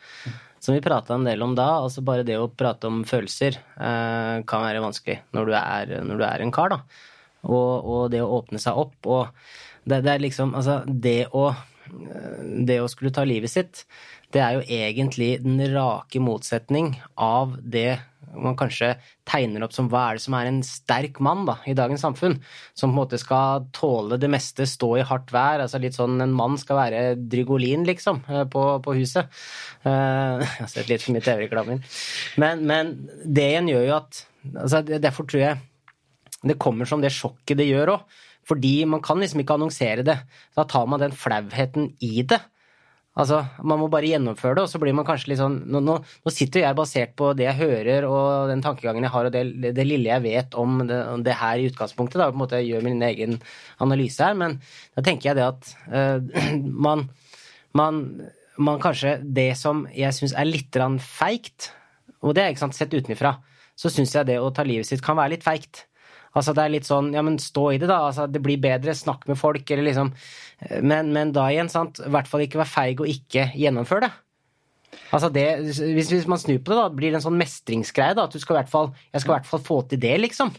[0.59, 4.33] som vi prata en del om da, altså bare det å prate om følelser eh,
[4.49, 6.79] kan være vanskelig når du er, når du er en kar, da.
[7.47, 8.97] Og, og, det å åpne seg opp.
[9.05, 9.29] Og
[9.87, 11.51] det, det er liksom Altså, det å,
[12.67, 13.85] det å skulle ta livet sitt,
[14.33, 18.01] det er jo egentlig den rake motsetning av det
[18.41, 18.93] man kanskje
[19.27, 22.37] tegner opp som hva er det som er en sterk mann da, i dagens samfunn,
[22.77, 25.63] som på en måte skal tåle det meste, stå i hardt vær.
[25.65, 29.31] altså litt sånn En mann skal være Drygolin, liksom, eh, på, på huset.
[29.85, 31.99] Uh, jeg har sett litt for mye TV-reklamer.
[32.41, 35.57] Men, men, det igjen gjør jo at altså Derfor tror jeg
[36.47, 38.19] det kommer som det sjokket det gjør òg.
[38.47, 40.15] Fordi man kan liksom ikke annonsere det.
[40.55, 42.39] Da tar man den flauheten i det.
[43.17, 45.97] Altså, Man må bare gjennomføre det, og så blir man kanskje litt sånn Nå, nå,
[46.03, 49.73] nå sitter jeg basert på det jeg hører og den tankegangen jeg har og det,
[49.77, 52.19] det lille jeg vet om det, om det, her i utgangspunktet.
[52.21, 53.39] da, på en måte Jeg gjør min egen
[53.83, 54.59] analyse her, men
[54.95, 56.53] da tenker jeg det at uh,
[56.87, 57.07] man,
[57.77, 58.03] man,
[58.57, 61.71] man, kanskje Det som jeg syns er litt feigt,
[62.21, 63.37] og det er ikke sant, sett utenfra,
[63.77, 65.87] så syns jeg det å ta livet sitt kan være litt feigt.
[66.37, 68.03] Altså det er litt sånn ja, men stå i det, da.
[68.11, 70.13] Altså, det blir bedre, snakk med folk, eller liksom
[70.81, 74.13] Men, men da igjen, sant, i hvert fall ikke være feig og ikke gjennomføre det.
[75.13, 78.15] Altså det, hvis, hvis, man snur på det, da blir det en sånn mestringsgreie.
[78.17, 80.15] da, at du skal i hvert fall, Jeg skal i hvert fall få til det,
[80.23, 80.53] liksom.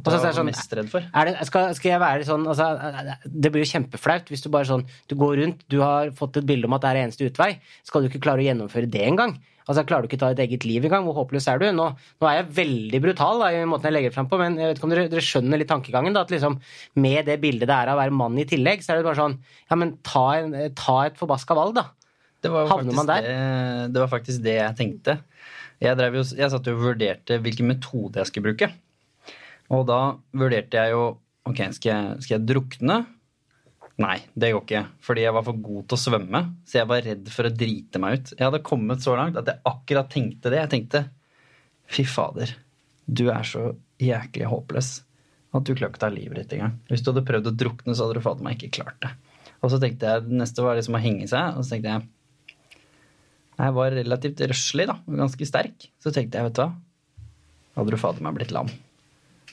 [0.00, 1.06] Og så er det sånn, mest redd for.
[1.06, 2.66] Det, skal, skal, jeg være sånn altså,
[3.30, 6.48] Det blir jo kjempeflaut hvis du bare sånn Du går rundt, du har fått et
[6.48, 7.52] bilde om at det er eneste utvei.
[7.86, 9.36] Skal du ikke klare å gjennomføre det engang?
[9.64, 11.06] Altså, Klarer du ikke å ta ditt eget liv engang?
[11.06, 11.66] Hvor håpløs er du?
[11.72, 14.58] Nå, nå, er jeg veldig brutal da, i måten jeg legger det frem på, men
[14.60, 16.16] jeg vet ikke om dere, dere skjønner litt tankegangen?
[16.16, 16.58] da, at liksom,
[17.00, 19.20] Med det bildet det er av å være mann i tillegg, så er det bare
[19.22, 19.38] sånn
[19.70, 21.88] Ja, men ta, en, ta et forbaska valg, da.
[22.44, 23.24] Havner man der?
[23.24, 23.36] Det,
[23.94, 25.16] det, var faktisk det jeg tenkte.
[25.80, 28.68] Jeg, jo, jeg satt jo og vurderte hvilken metode jeg skulle bruke.
[29.72, 30.00] Og da
[30.36, 31.04] vurderte jeg jo
[31.44, 32.94] Ok, skal jeg, skal jeg drukne?
[34.00, 34.80] Nei, det går ikke.
[35.04, 36.40] Fordi jeg var for god til å svømme.
[36.64, 38.30] Så jeg var redd for å drite meg ut.
[38.32, 40.62] Jeg hadde kommet så langt at jeg akkurat tenkte det.
[40.62, 41.02] Jeg tenkte
[41.92, 42.54] fy fader,
[43.04, 44.88] du er så jæklig håpløs
[45.54, 46.78] at du klarer ikke å ta livet ditt engang.
[46.88, 49.12] Hvis du hadde prøvd å drukne, så hadde du fader meg ikke klart det.
[49.60, 52.08] Og så tenkte jeg, det neste var liksom å henge seg, og så tenkte jeg
[53.60, 55.86] Jeg var relativt røslig, da, og ganske sterk.
[56.02, 56.72] Så tenkte jeg, vet du hva,
[57.76, 58.72] hadde du fader meg blitt lam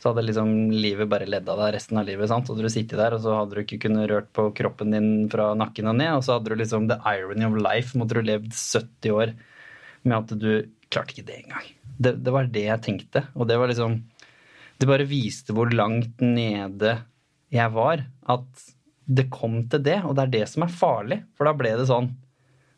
[0.02, 2.26] så hadde liksom livet bare ledd av deg resten av livet.
[2.30, 2.48] sant?
[2.48, 5.12] Så hadde du sittet der, og så hadde du ikke kunnet rørt på kroppen din
[5.30, 6.16] fra nakken og ned.
[6.16, 7.94] Og så hadde du liksom the irony of life.
[8.00, 9.36] Måtte du levd 70 år
[10.02, 10.50] med at du
[10.90, 11.70] klarte ikke det engang.
[11.86, 13.26] Det, det var det jeg tenkte.
[13.38, 14.02] Og det var liksom
[14.82, 16.98] Det bare viste hvor langt nede
[17.54, 18.02] jeg var.
[18.26, 18.66] At
[19.06, 20.00] det kom til det.
[20.02, 21.22] Og det er det som er farlig.
[21.38, 22.10] For da ble det sånn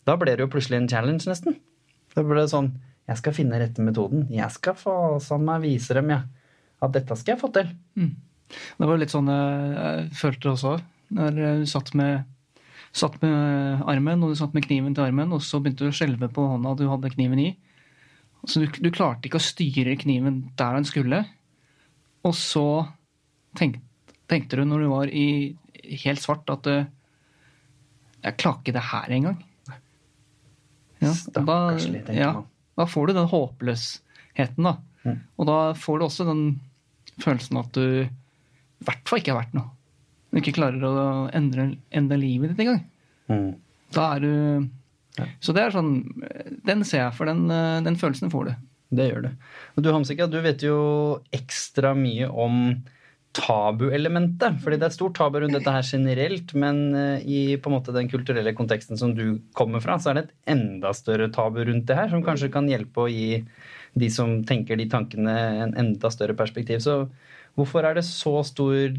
[0.04, 1.56] Da ble det jo plutselig en challenge, nesten.
[2.12, 2.74] Da ble det sånn
[3.08, 4.28] Jeg skal finne rette metoden.
[4.28, 6.28] Jeg skal faen meg vise dem, jeg.
[6.28, 6.40] Ja
[6.84, 7.70] at dette skal jeg få til.
[8.00, 8.14] Mm.
[8.78, 10.74] Det var litt sånn jeg følte det også.
[11.14, 12.26] Når du satt med,
[12.96, 15.96] satt med armen, og du satt med kniven til armen, og så begynte du å
[15.96, 17.52] skjelve på hånda du hadde kniven i.
[18.44, 21.22] Så du, du, klarte ikke å styre kniven der den skulle.
[22.28, 22.66] Og så
[23.60, 23.80] tenk,
[24.32, 25.28] tenkte du, når du var i
[26.04, 26.82] helt svart, at det,
[28.24, 29.40] Jeg klarer ikke det her engang.
[31.04, 32.46] Ja, Stakkarslig, tenker ja, man.
[32.80, 34.78] da får du den håpløsheten, da.
[35.04, 35.18] Mm.
[35.36, 36.44] Og da får du også den
[37.22, 39.70] følelsen at du i hvert fall ikke har vært noe.
[40.34, 40.94] Du ikke klarer å
[41.36, 42.82] endre, endre livet ditt engang.
[43.30, 43.52] Mm.
[43.94, 44.34] Da er du
[45.46, 45.92] Så det er sånn
[46.66, 47.46] Den ser jeg, for den,
[47.86, 48.54] den følelsen får du.
[48.94, 49.32] Det gjør det.
[49.76, 50.78] Og du Hamsika, du vet jo
[51.34, 52.76] ekstra mye om
[53.34, 54.60] tabuelementet.
[54.62, 57.78] Fordi det er et stort tabu rundt dette her generelt, men eh, i på en
[57.78, 61.64] måte den kulturelle konteksten som du kommer fra, så er det et enda større tabu
[61.66, 63.42] rundt det her, som kanskje kan hjelpe å gi
[64.00, 66.82] de som tenker de tankene, en enda større perspektiv.
[66.84, 67.04] Så
[67.58, 68.96] hvorfor er det så stor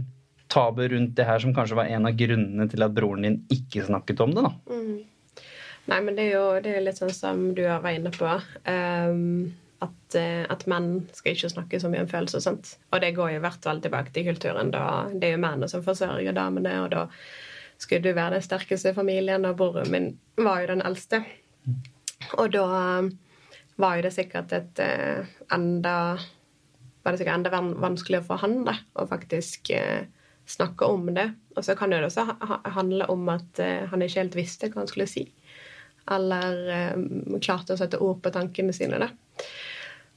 [0.52, 3.86] tabu rundt det her, som kanskje var en av grunnene til at broren din ikke
[3.88, 4.54] snakket om det, da?
[5.90, 8.30] Nei, men det er jo det er litt sånn som du har vært inne på.
[8.70, 9.52] Um,
[9.84, 12.40] at, eh, at menn skal ikke snakke så mye om følelser.
[12.40, 12.76] sant?
[12.92, 14.70] Og det går jo i hvert fall tilbake til kulturen.
[14.70, 17.08] da Det er jo mennene som forsørger damene, og da
[17.78, 21.24] skulle du være den sterkeste i familien, og broren min var jo den eldste.
[22.38, 23.02] Og da
[23.80, 25.94] var jo det sikkert et eh, enda
[27.04, 27.50] var det sikkert enda
[27.82, 30.06] vanskeligere for han da, å faktisk eh,
[30.48, 31.26] snakke om det.
[31.56, 34.70] Og så kan det også ha- ha- handle om at eh, han ikke helt visste
[34.72, 35.26] hva han skulle si.
[36.10, 36.96] Eller
[37.40, 38.98] klarte å sette ord på tankene sine.
[39.00, 39.08] da.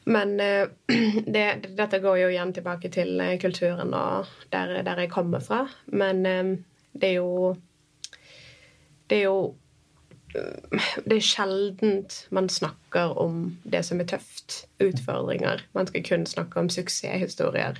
[0.07, 0.33] Men
[1.35, 5.61] det, dette går jo igjen tilbake til kulturen og der, der jeg kommer fra.
[5.91, 7.55] Men det er jo
[9.07, 9.39] Det er jo
[10.33, 14.65] det er sjeldent man snakker om det som er tøft.
[14.83, 15.63] Utfordringer.
[15.73, 17.79] Man skal kun snakke om suksesshistorier.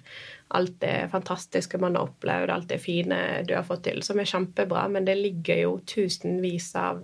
[0.56, 4.30] Alt det fantastiske man har opplevd, alt det fine du har fått til, som er
[4.30, 4.88] kjempebra.
[4.94, 7.04] Men det ligger jo tusenvis av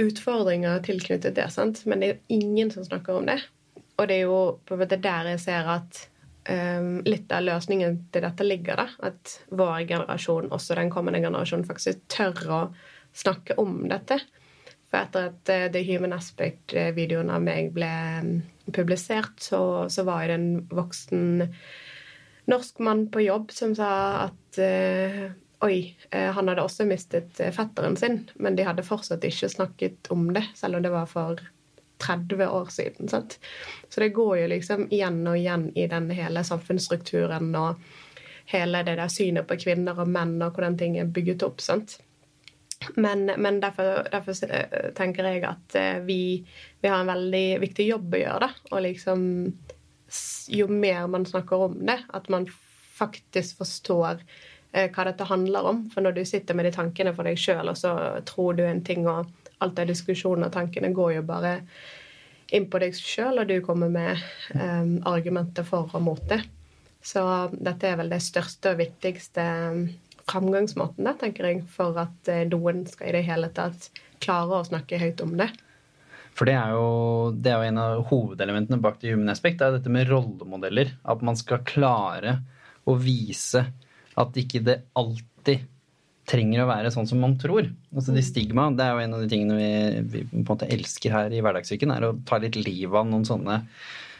[0.00, 1.50] utfordringer tilknyttet det.
[1.52, 1.84] sant?
[1.86, 3.40] Men det er jo ingen som snakker om det.
[3.96, 6.00] Og det er jo på en måte der jeg ser at
[6.48, 8.82] um, litt av løsningen til dette ligger.
[8.82, 12.60] da, At vår generasjon, også den kommende generasjonen, faktisk tør å
[13.16, 14.20] snakke om dette.
[14.90, 17.90] For etter at eh, The Human Aspect-videoen av meg ble
[18.22, 18.36] mm,
[18.76, 21.42] publisert, så, så var det en voksen
[22.46, 23.90] norsk mann på jobb som sa
[24.28, 25.24] at uh,
[25.66, 30.28] oi, eh, han hadde også mistet fetteren sin, men de hadde fortsatt ikke snakket om
[30.36, 31.42] det, selv om det var for
[32.04, 33.08] 30 år siden.
[33.08, 33.38] Sant?
[33.88, 37.82] Så det går jo liksom igjen og igjen i den hele samfunnsstrukturen og
[38.52, 41.60] hele det der synet på kvinner og menn og hvordan ting er bygget opp.
[41.64, 41.98] sant?
[42.94, 46.20] Men, men derfor, derfor eh, tenker jeg at eh, vi,
[46.80, 48.48] vi har en veldig viktig jobb å gjøre.
[48.48, 49.22] da, og liksom
[50.52, 52.46] Jo mer man snakker om det, at man
[52.96, 54.20] faktisk forstår
[54.72, 55.84] eh, hva dette handler om.
[55.92, 57.96] For når du sitter med de tankene for deg sjøl, og så
[58.28, 59.26] tror du en ting, og
[59.58, 61.58] alt det diskusjonen og tankene går jo bare
[62.54, 64.20] inn på deg sjøl, og du kommer med
[64.54, 66.44] um, argumenter for og mot det.
[67.02, 69.42] Så dette er vel det største og viktigste
[70.30, 73.90] framgangsmåten, da, tenker jeg, for at eh, noen skal i det hele tatt
[74.22, 75.50] klare å snakke høyt om det.
[76.36, 76.88] For det er, jo,
[77.32, 79.60] det er jo en av hovedelementene bak det human aspect.
[79.60, 80.92] Det er dette med rollemodeller.
[81.08, 82.40] At man skal klare
[82.84, 83.62] å vise
[84.16, 85.64] at ikke det alltid
[86.26, 87.70] trenger å være sånn som man tror.
[87.94, 89.70] Altså de Stigma det er jo en av de tingene vi,
[90.10, 91.94] vi på en måte elsker her i hverdagssyken.
[91.94, 93.62] er å ta litt liv av noen sånne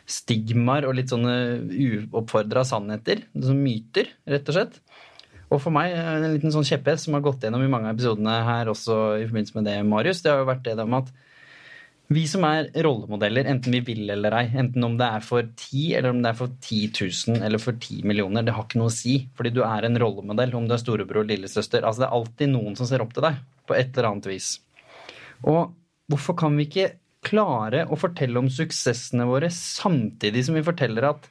[0.07, 1.35] stigmaer og litt sånne
[1.67, 3.25] uoppfordra sannheter.
[3.35, 4.81] Sånne myter, rett og slett.
[5.47, 8.41] Og for meg, en liten sånn kjepphest som har gått gjennom i mange av episodene
[8.47, 11.13] her også i forbindelse med det, Marius, det har jo vært det om at
[12.15, 15.81] vi som er rollemodeller, enten vi vil eller ei, enten om det er for 10
[15.99, 16.93] eller om det er for 10
[17.35, 19.17] 000 eller for 10 millioner, det har ikke noe å si.
[19.35, 21.83] Fordi du er en rollemodell, om du er storebror eller lillesøster.
[21.83, 24.53] Altså det er alltid noen som ser opp til deg, på et eller annet vis.
[25.43, 25.75] Og
[26.13, 26.93] hvorfor kan vi ikke
[27.27, 31.27] klare å fortelle om suksessene våre samtidig som vi forteller at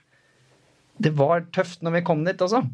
[1.00, 2.66] det var tøft når vi kom dit, altså?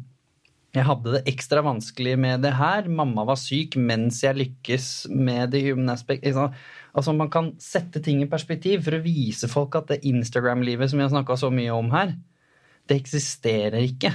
[0.72, 2.86] Jeg hadde det ekstra vanskelig med det her.
[2.88, 6.24] Mamma var syk mens jeg lykkes med det human aspect.
[6.24, 11.00] Altså Man kan sette ting i perspektiv for å vise folk at det Instagram-livet som
[11.00, 12.16] vi har snakka så mye om her,
[12.88, 14.14] det eksisterer ikke.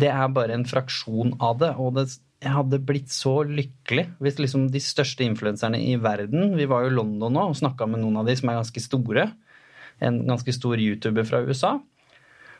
[0.00, 1.74] Det er bare en fraksjon av det.
[1.76, 2.08] Og det,
[2.40, 6.90] jeg hadde blitt så lykkelig hvis liksom de største influenserne i verden Vi var jo
[6.90, 9.28] i London nå og snakka med noen av de som er ganske store.
[10.02, 11.76] En ganske stor YouTuber fra USA.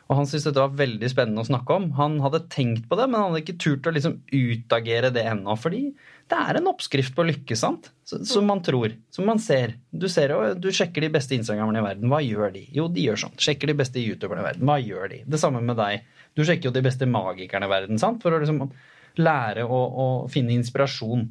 [0.09, 1.85] Og han syntes dette var veldig spennende å snakke om.
[1.97, 5.55] Han hadde tenkt på det, men han hadde ikke turt å liksom utagere det ennå.
[5.59, 5.85] Fordi
[6.31, 7.89] det er en oppskrift på lykke, sant?
[8.03, 8.95] Som man tror.
[9.15, 9.77] Som man ser.
[9.91, 12.11] Du ser du sjekker de beste instagrammerne i verden.
[12.11, 12.65] Hva gjør de?
[12.75, 13.37] Jo, de gjør sånn.
[13.39, 14.67] Sjekker de beste youtuberne i verden.
[14.67, 15.21] Hva gjør de?
[15.23, 16.03] Det samme med deg.
[16.35, 18.21] Du sjekker jo de beste magikerne i verden, sant?
[18.23, 18.63] For å liksom
[19.23, 21.27] lære å, å finne inspirasjon.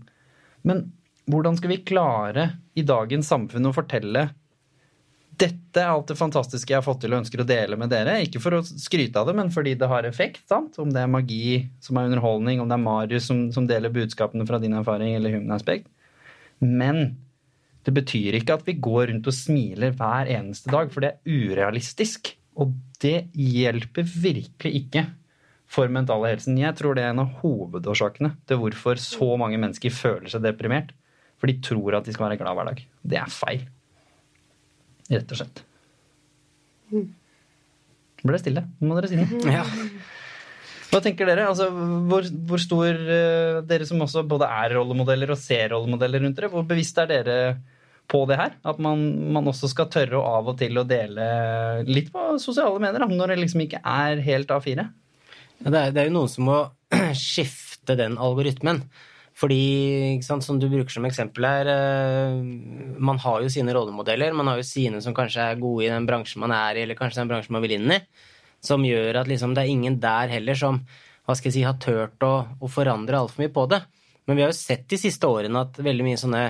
[0.69, 0.87] Men
[1.31, 2.47] hvordan skal vi klare
[2.79, 4.31] i dagens samfunn å fortelle
[5.43, 8.21] dette er alt det fantastiske jeg har fått til og ønsker å dele med dere.
[8.25, 10.45] Ikke for å skryte av det, men fordi det har effekt.
[10.51, 10.79] sant?
[10.79, 14.47] Om det er magi som er underholdning, om det er Marius som, som deler budskapene
[14.49, 15.89] fra din erfaring eller human aspect.
[16.63, 17.17] Men
[17.83, 21.51] det betyr ikke at vi går rundt og smiler hver eneste dag, for det er
[21.51, 22.35] urealistisk.
[22.63, 25.07] Og det hjelper virkelig ikke
[25.73, 26.61] for mentale helsen.
[26.61, 30.93] Jeg tror det er en av hovedårsakene til hvorfor så mange mennesker føler seg deprimert.
[31.41, 32.83] For de tror at de skal være glad hver dag.
[33.03, 33.65] Det er feil.
[35.13, 35.63] Rett og slett.
[36.93, 38.65] Det ble stille.
[38.81, 39.43] Nå må dere si noe.
[39.51, 39.65] Ja.
[40.93, 41.47] Hva tenker dere?
[41.49, 46.37] Altså, hvor, hvor stor eh, Dere som også både er rollemodeller og ser rollemodeller rundt
[46.37, 47.37] dere, hvor bevisst er dere
[48.13, 48.59] på det her?
[48.69, 51.29] At man, man også skal tørre å av og til å dele
[51.89, 54.85] litt på sosiale medier, når det liksom ikke er helt A4?
[55.63, 56.59] Ja, det, er, det er jo noen som må
[57.17, 58.85] skifte den algoritmen.
[59.39, 59.61] Fordi,
[60.19, 62.35] ikke sant, som du bruker som eksempel her, eh,
[63.01, 64.35] man har jo sine rollemodeller.
[64.37, 66.99] Man har jo sine som kanskje er gode i den bransjen man er i, eller
[66.99, 68.01] kanskje den bransjen man vil inn i.
[68.63, 70.83] Som gjør at liksom, det er ingen der heller som
[71.27, 73.81] hva skal jeg si, har turt å, å forandre altfor mye på det.
[74.27, 76.45] Men vi har jo sett de siste årene at veldig mye sånne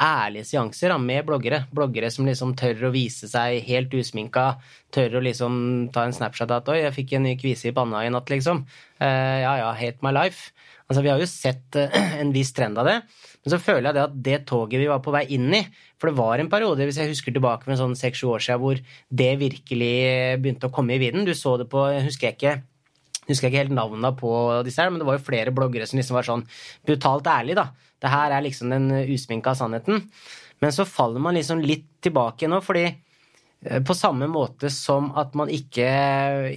[0.00, 1.64] ærlige seanser da, med bloggere.
[1.74, 4.46] Bloggere som liksom tør å vise seg helt usminka,
[4.94, 5.54] tør å liksom
[5.92, 8.64] ta en Snapchat at 'oi, jeg fikk en ny kvise i panna i natt', liksom.
[9.00, 10.52] Uh, ja ja, hate my life.
[10.92, 12.98] Altså, Vi har jo sett eh, en viss trend av det.
[13.42, 15.62] Men så føler jeg det at det toget vi var på vei inn i
[15.98, 18.82] For det var en periode, hvis jeg husker tilbake med sånn seks-sju år siden, hvor
[19.22, 19.96] det virkelig
[20.44, 21.26] begynte å komme i vinden.
[21.26, 22.60] Du så det på husker jeg ikke
[23.28, 24.30] husker jeg ikke helt navnene på
[24.66, 26.42] disse her, men det var jo flere bloggere som liksom var sånn
[26.88, 27.92] brutalt ærlige, da.
[28.02, 30.02] Det her er liksom den usminka sannheten.
[30.62, 32.96] Men så faller man liksom litt tilbake nå, fordi eh,
[33.62, 35.86] på samme måte som at man ikke,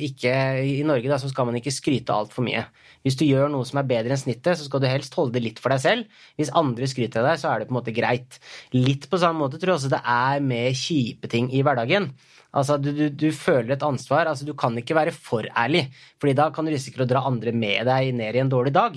[0.07, 0.33] ikke
[0.65, 2.63] I Norge da, så skal man ikke skryte altfor mye.
[3.05, 5.43] Hvis du gjør noe som er bedre enn snittet, så skal du helst holde det
[5.45, 6.21] litt for deg selv.
[6.39, 8.39] Hvis andre skryter av deg, så er det på en måte greit.
[8.73, 12.09] Litt på samme måte tror jeg også det er med kjipe ting i hverdagen.
[12.55, 14.29] Altså, du, du, du, føler et ansvar.
[14.31, 15.89] altså Du kan ikke være for ærlig,
[16.21, 18.95] fordi da kan du risikere å dra andre med deg ned i en dårlig dag.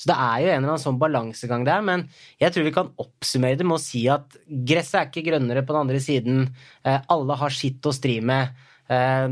[0.00, 2.06] Så det er jo en eller annen sånn balansegang der, men
[2.40, 5.74] jeg tror vi kan oppsummere det med å si at gresset er ikke grønnere på
[5.74, 6.46] den andre siden.
[6.86, 8.54] Eh, alle har sitt å stri med.
[8.90, 9.26] Eh,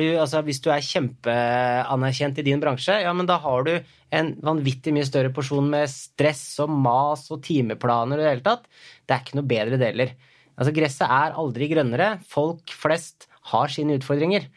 [0.00, 3.76] du, altså Hvis du er kjempeanerkjent i din bransje, ja, men da har du
[4.10, 8.66] en vanvittig mye større porsjon med stress og mas og timeplaner og det hele tatt.
[9.04, 10.16] Det er ikke noe bedre deler.
[10.58, 12.16] Altså, gresset er aldri grønnere.
[12.26, 14.48] Folk flest har sine utfordringer.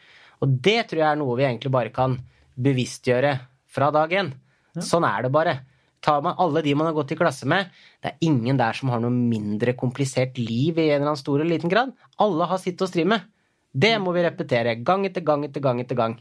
[0.42, 2.18] Og det tror jeg er noe vi egentlig bare kan
[2.62, 3.36] bevisstgjøre
[3.72, 4.32] fra dag én.
[4.74, 4.84] Ja.
[4.84, 5.60] Sånn er det bare.
[6.02, 7.68] Tar man alle de man har gått i klasse med,
[8.02, 11.38] det er ingen der som har noe mindre komplisert liv i en eller annen stor
[11.38, 11.92] eller liten grad.
[12.18, 13.22] Alle har sitt å stri med.
[13.70, 16.16] Det må vi repetere gang etter gang etter gang etter gang.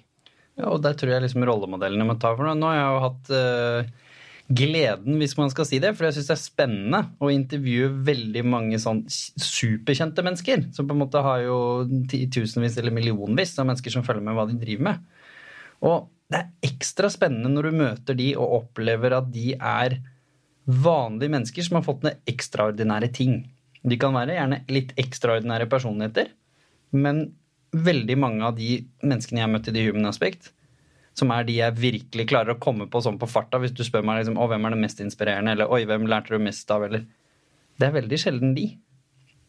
[0.59, 2.53] Ja, og der tror jeg liksom rollemodellene må ta for noe.
[2.59, 4.10] Nå har jeg jo hatt uh,
[4.57, 8.43] gleden, hvis man skal si det, for jeg syns det er spennende å intervjue veldig
[8.47, 10.67] mange sånn superkjente mennesker.
[10.75, 11.57] Som på en måte har jo
[12.07, 15.05] tusenvis eller millionvis av mennesker som følger med hva de driver med.
[15.87, 19.97] Og det er ekstra spennende når du møter de og opplever at de er
[20.71, 23.41] vanlige mennesker som har fått ned ekstraordinære ting.
[23.81, 26.31] De kan være gjerne litt ekstraordinære personligheter,
[26.93, 27.31] men
[27.71, 30.51] veldig mange av de menneskene jeg har møtt i The Human Aspect,
[31.17, 34.05] som er de jeg virkelig klarer å komme på sånn på farta, hvis du spør
[34.07, 36.87] meg liksom, å, hvem er det mest inspirerende, eller oi, hvem lærte du mest av,
[36.87, 37.05] eller
[37.79, 38.67] Det er veldig sjelden de.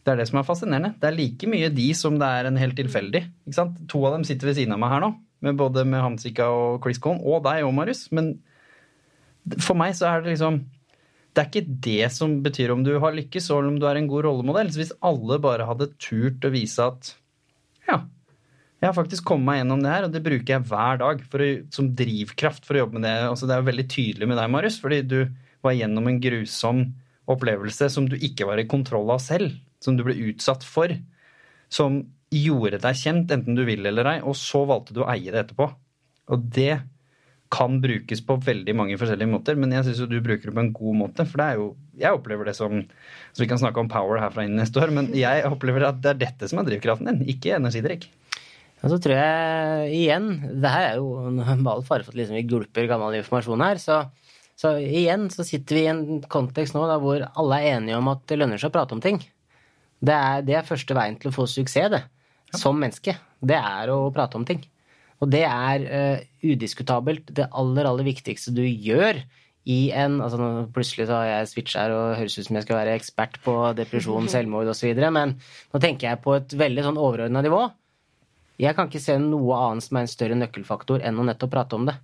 [0.03, 0.95] Det er det som er fascinerende.
[0.99, 3.21] Det er like mye de som det er en helt tilfeldig.
[3.45, 3.77] Ikke sant?
[3.93, 5.11] To av dem sitter ved siden av meg her nå,
[5.47, 8.07] med både med Hamsika og Chris Cohn, og deg og Marius.
[8.15, 8.33] Men
[9.61, 10.63] for meg så er det liksom
[11.33, 14.09] Det er ikke det som betyr om du har lykkes, og om du er en
[14.11, 14.73] god rollemodell.
[14.73, 17.15] Så hvis alle bare hadde turt å vise at
[17.89, 18.03] ja,
[18.83, 21.51] jeg har faktisk kommet meg gjennom det her, og det bruker jeg hver dag å,
[21.71, 23.15] som drivkraft for å jobbe med det.
[23.29, 25.19] Altså, det er jo veldig tydelig med deg, Marius, fordi du
[25.63, 26.81] var gjennom en grusom
[27.31, 29.55] opplevelse som du ikke var i kontroll av selv.
[29.83, 30.91] Som du ble utsatt for.
[31.71, 32.01] Som
[32.35, 35.45] gjorde deg kjent, enten du vil eller ei, og så valgte du å eie det
[35.45, 35.69] etterpå.
[36.35, 36.81] Og det
[37.53, 40.73] kan brukes på veldig mange forskjellige måter, men jeg syns du bruker det på en
[40.75, 41.27] god måte.
[41.29, 44.47] For det er jo Jeg opplever det som Så vi kan snakke om power herfra
[44.47, 47.55] inn neste år, men jeg opplever at det er dette som er drivkraften din, ikke
[47.61, 48.09] energidrikk.
[48.83, 50.25] Og så tror jeg igjen
[50.63, 53.81] Det her er jo med all fare for at liksom vi gulper gammel informasjon her.
[53.83, 54.01] Så,
[54.59, 56.03] så, igjen så sitter vi i en
[56.33, 59.03] kontekst nå da, hvor alle er enige om at det lønner seg å prate om
[59.05, 59.23] ting.
[60.03, 62.03] Det er, det er første veien til å få suksess, det.
[62.59, 63.15] Som menneske.
[63.41, 64.61] Det er å prate om ting.
[65.23, 69.23] Og det er uh, udiskutabelt det aller, aller viktigste du gjør
[69.71, 72.67] i en altså nå, Plutselig så har jeg switcha her og høres ut som jeg
[72.67, 76.99] skal være ekspert på depresjon, selvmord osv., men nå tenker jeg på et veldig sånn
[77.01, 77.63] overordna nivå.
[78.63, 81.79] Jeg kan ikke se noe annet som er en større nøkkelfaktor enn å nettopp prate
[81.79, 81.97] om det.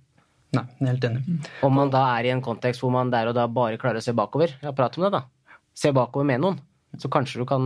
[0.57, 1.21] Nei, helt enig.
[1.65, 4.03] Om man da er i en kontekst hvor man der og da bare klarer å
[4.03, 5.59] se bakover, ja, prat om det, da.
[5.77, 6.57] Se bakover med noen.
[6.99, 7.63] Så kanskje du kan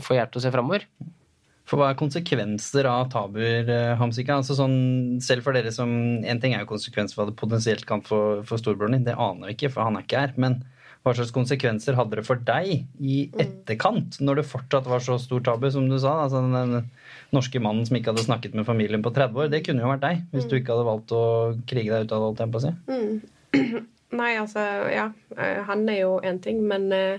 [0.00, 0.86] få hjelp til å se framover.
[1.68, 4.38] For hva er konsekvenser av tabuer, eh, Hamsika?
[4.38, 7.86] Altså sånn, selv for dere som En ting er jo konsekvenser for hva det potensielt
[7.86, 10.34] kan få for storebroren din, det aner vi ikke, for han er ikke her.
[10.36, 10.62] Men
[11.02, 15.42] hva slags konsekvenser hadde det for deg i etterkant, når det fortsatt var så stor
[15.42, 16.20] tabu, som du sa?
[16.24, 16.84] Altså den
[17.34, 20.04] norske mannen som ikke hadde snakket med familien på 30 år, det kunne jo vært
[20.04, 21.24] deg, hvis du ikke hadde valgt å
[21.66, 22.72] krige deg ut av det, holdt jeg på å si.
[22.92, 23.82] Mm.
[24.20, 25.08] Nei, altså, ja.
[25.38, 27.18] eh, Han er jo én ting, men, eh,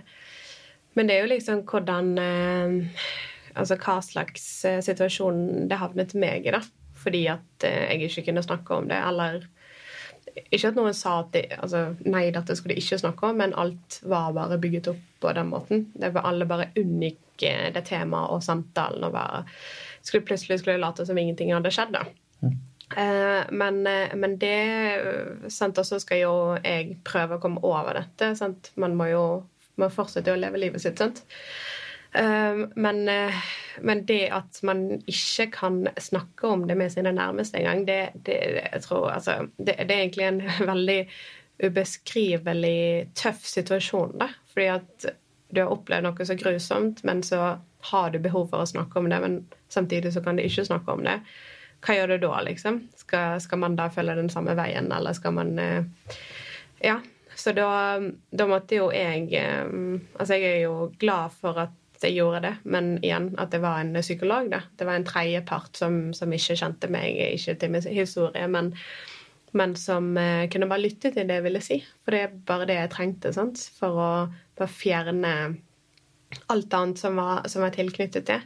[0.93, 3.09] men det er jo liksom hvordan eh,
[3.53, 4.45] Altså hva slags
[4.81, 6.63] situasjon det havnet meg i, da.
[6.97, 9.43] Fordi at jeg ikke kunne snakke om det, eller
[10.33, 13.55] Ikke at noen sa at det, altså, nei, dette skulle de ikke snakke om, men
[13.59, 15.87] alt var bare bygget opp på den måten.
[15.93, 19.43] Det var alle bare unngikk det temaet og samtalen og bare
[20.03, 22.03] skulle Plutselig skulle late som ingenting hadde skjedd, da.
[22.97, 28.33] Eh, men, eh, men det sant, også skal jo jeg prøve å komme over dette.
[28.37, 28.71] Sant?
[28.75, 29.25] Man må jo
[29.81, 30.99] man fortsetter å leve livet sitt.
[31.01, 31.23] sant?
[32.13, 33.33] Eh, men, eh,
[33.81, 38.37] men det at man ikke kan snakke om det med sine nærmeste engang, det, det,
[38.71, 40.41] altså, det, det er egentlig en
[40.71, 40.99] veldig
[41.63, 44.17] ubeskrivelig tøff situasjon.
[44.21, 44.29] Da.
[44.53, 45.09] Fordi at
[45.53, 47.57] du har opplevd noe så grusomt, men så
[47.89, 49.41] har du behov for å snakke om det, men
[49.73, 51.19] samtidig så kan du ikke snakke om det.
[51.83, 52.79] Hva gjør du da, liksom?
[52.95, 55.81] Skal, skal man da følge den samme veien, eller skal man eh,
[56.83, 56.99] Ja.
[57.35, 57.97] Så da,
[58.29, 59.71] da måtte jo jeg eh,
[60.19, 61.73] Altså, jeg er jo glad for at
[62.07, 64.49] jeg gjorde det, men igjen at det var en psykolog.
[64.51, 64.61] da.
[64.77, 68.73] Det var en tredjepart som, som ikke kjente meg, ikke til min historie, men,
[69.53, 71.79] men som eh, kunne bare lytte til det jeg ville si.
[72.03, 73.61] For det er bare det jeg trengte sant?
[73.79, 74.11] for å
[74.59, 75.33] bare fjerne
[76.53, 78.41] alt annet som var, som var tilknyttet det.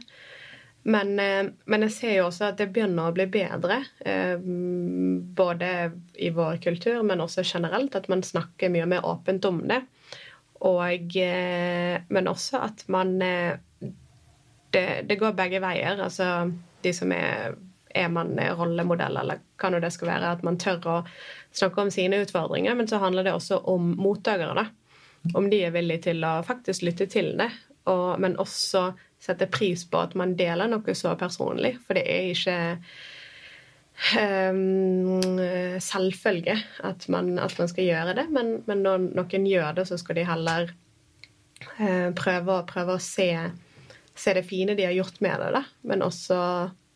[0.88, 3.82] Men, eh, men jeg ser jo også at det begynner å bli bedre.
[4.04, 4.38] eh,
[5.38, 7.96] Både i vår kultur, men også generelt.
[7.96, 9.82] At man snakker mye mer åpent om det.
[10.66, 13.58] Og, eh, men også at man eh,
[14.74, 16.00] det, det går begge veier.
[16.02, 16.50] Altså
[16.82, 17.56] de som er
[17.94, 20.32] er man rollemodell, eller hva nå det skal være.
[20.36, 20.96] At man tør å
[21.56, 22.76] snakke om sine utfordringer.
[22.78, 24.68] Men så handler det også om mottakere.
[25.34, 27.50] Om de er villige til å faktisk lytte til det.
[27.88, 31.76] Og, men også sette pris på at man deler noe så personlig.
[31.86, 32.58] For det er ikke
[33.98, 35.22] um,
[35.82, 38.26] selvfølge at man, at man, skal gjøre det.
[38.34, 40.70] Men, men, når noen gjør det, så skal de heller
[41.78, 43.30] uh, prøve, prøve, å se,
[44.14, 45.50] se, det fine de har gjort med det.
[45.58, 45.64] Da.
[45.90, 46.42] Men også,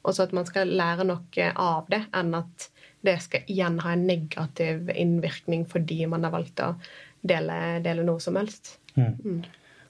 [0.03, 2.68] også, at man skal lære noe av det, enn at
[3.03, 6.76] det skal igjen ha en negativ innvirkning fordi man har valgt å
[7.18, 8.76] dele, dele noe som helst.
[8.94, 9.16] Mm.
[9.24, 9.42] Mm.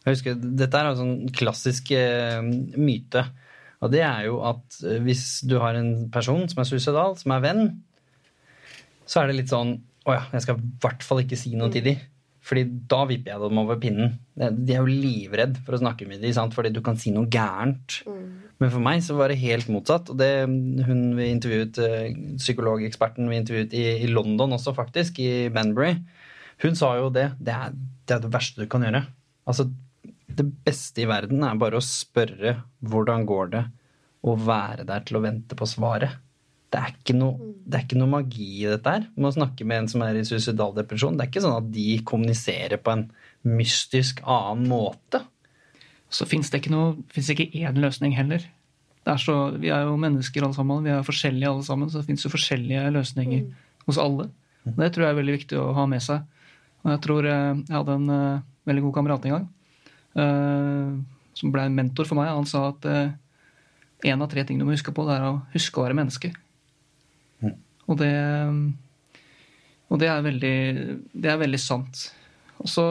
[0.02, 3.26] Jeg husker, Dette er en sånn klassisk uh, myte.
[3.82, 7.42] Og det er jo at hvis du har en person som er suicidal, som er
[7.44, 7.64] venn,
[9.06, 11.70] så er det litt sånn Å ja, jeg skal i hvert fall ikke si noe
[11.70, 11.98] til dem.
[12.42, 14.16] Fordi da vipper jeg dem over pinnen.
[14.34, 18.00] De er jo livredd for å snakke med dem, fordi du kan si noe gærent.
[18.02, 18.24] Mm.
[18.58, 20.10] Men for meg så var det helt motsatt.
[20.10, 21.78] Og det hun vi intervjuet,
[22.42, 25.94] psykologeksperten vi intervjuet i, i London også, faktisk, i Banbury,
[26.66, 27.28] hun sa jo det.
[27.38, 27.78] Det er,
[28.10, 29.04] det er det verste du kan gjøre.
[29.46, 29.68] Altså,
[30.38, 32.56] det beste i verden er bare å spørre
[32.86, 33.62] hvordan går det,
[34.22, 36.20] og være der til å vente på svaret.
[36.72, 39.04] Det er ikke noe, er ikke noe magi i dette her.
[39.16, 41.18] Med å snakke med en som er i suicidal depresjon.
[41.18, 43.04] Det er ikke sånn at de kommuniserer på en
[43.44, 45.20] mystisk annen måte.
[46.12, 48.46] Så fins det ikke noe, ikke én løsning heller.
[49.02, 50.86] Er så, vi er jo mennesker alle sammen.
[50.86, 51.90] Vi er forskjellige alle sammen.
[51.90, 53.66] Så det fins jo forskjellige løsninger mm.
[53.90, 54.30] hos alle.
[54.70, 56.24] Og det tror jeg er veldig viktig å ha med seg.
[56.86, 59.50] Og jeg tror eh, jeg hadde en uh, veldig god kamerat en gang
[60.14, 62.30] som ble en mentor for meg.
[62.32, 63.14] Han sa at uh,
[64.10, 66.32] en av tre ting du må huske på, det er å huske å være menneske.
[67.42, 67.54] Mm.
[67.86, 68.12] Og, det,
[69.88, 70.56] og det, er veldig,
[71.12, 72.06] det er veldig sant.
[72.62, 72.86] Og så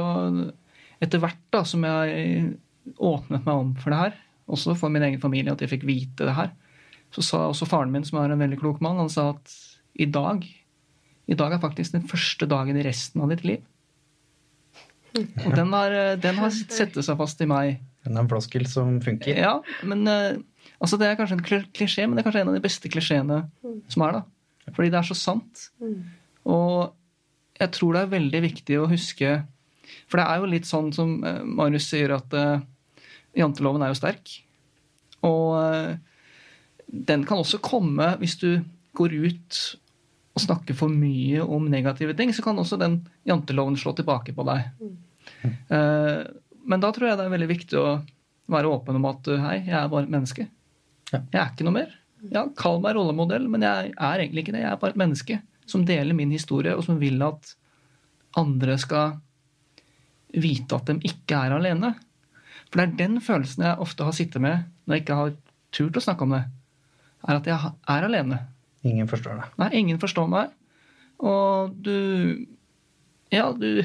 [1.02, 2.52] etter hvert da, som jeg
[3.02, 4.18] åpnet meg om for det her,
[4.52, 6.52] også for min egen familie, at jeg fikk vite det her,
[7.12, 9.56] så sa også faren min, som er en veldig klok mann, han sa at
[10.00, 10.46] i dag,
[11.28, 13.64] i dag er faktisk den første dagen i resten av ditt liv.
[15.46, 17.82] Og den har, den har sett seg fast i meg.
[18.06, 19.36] Den er en floskel som funker.
[19.38, 19.58] Ja,
[19.88, 22.90] men altså Det er kanskje en klisjé, men det er kanskje en av de beste
[22.92, 23.42] klisjeene
[23.92, 24.20] som er.
[24.20, 24.72] da.
[24.72, 25.66] Fordi det er så sant.
[26.50, 26.94] Og
[27.60, 29.36] jeg tror det er veldig viktig å huske
[30.10, 32.34] For det er jo litt sånn som Marius sier, at
[33.38, 34.34] janteloven er jo sterk.
[35.28, 36.00] Og
[36.92, 38.64] den kan også komme hvis du
[38.98, 39.60] går ut
[40.32, 44.46] og snakker for mye om negative ting, så kan også den janteloven slå tilbake på
[44.48, 44.70] deg.
[44.80, 45.56] Mm.
[45.72, 46.22] Uh,
[46.72, 47.88] men da tror jeg det er veldig viktig å
[48.52, 50.48] være åpen om at hei, jeg er bare et menneske.
[51.12, 51.20] Ja.
[51.20, 51.98] Jeg er ikke noe mer.
[52.32, 54.64] Ja, Kall meg rollemodell, men jeg er egentlig ikke det.
[54.64, 57.56] Jeg er bare et menneske som deler min historie, og som vil at
[58.40, 59.18] andre skal
[60.32, 61.94] vite at de ikke er alene.
[62.70, 65.34] For det er den følelsen jeg ofte har sittet med når jeg ikke har
[65.76, 66.44] turt å snakke om det,
[67.28, 68.40] er at jeg er alene.
[68.88, 69.58] Ingen forstår deg.
[69.62, 70.56] Nei, ingen forstår meg.
[71.22, 72.48] Og du
[73.32, 73.84] Ja, du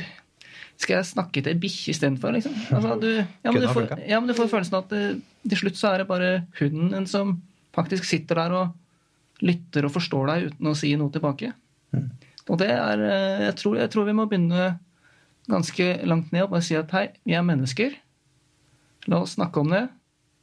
[0.76, 2.52] Skal jeg snakke til ei bikkje istedenfor, liksom?
[2.74, 5.04] Altså, du, ja, men du, får, ja, men du får følelsen av at det,
[5.48, 7.38] til slutt så er det bare hunden som
[7.72, 11.54] faktisk sitter der og lytter og forstår deg uten å si noe tilbake.
[11.96, 12.10] Mm.
[12.52, 13.04] Og det er
[13.46, 14.74] jeg tror, jeg tror, vi må begynne
[15.48, 17.96] ganske langt ned og bare si at hei, vi er mennesker.
[19.08, 19.86] La oss snakke om det.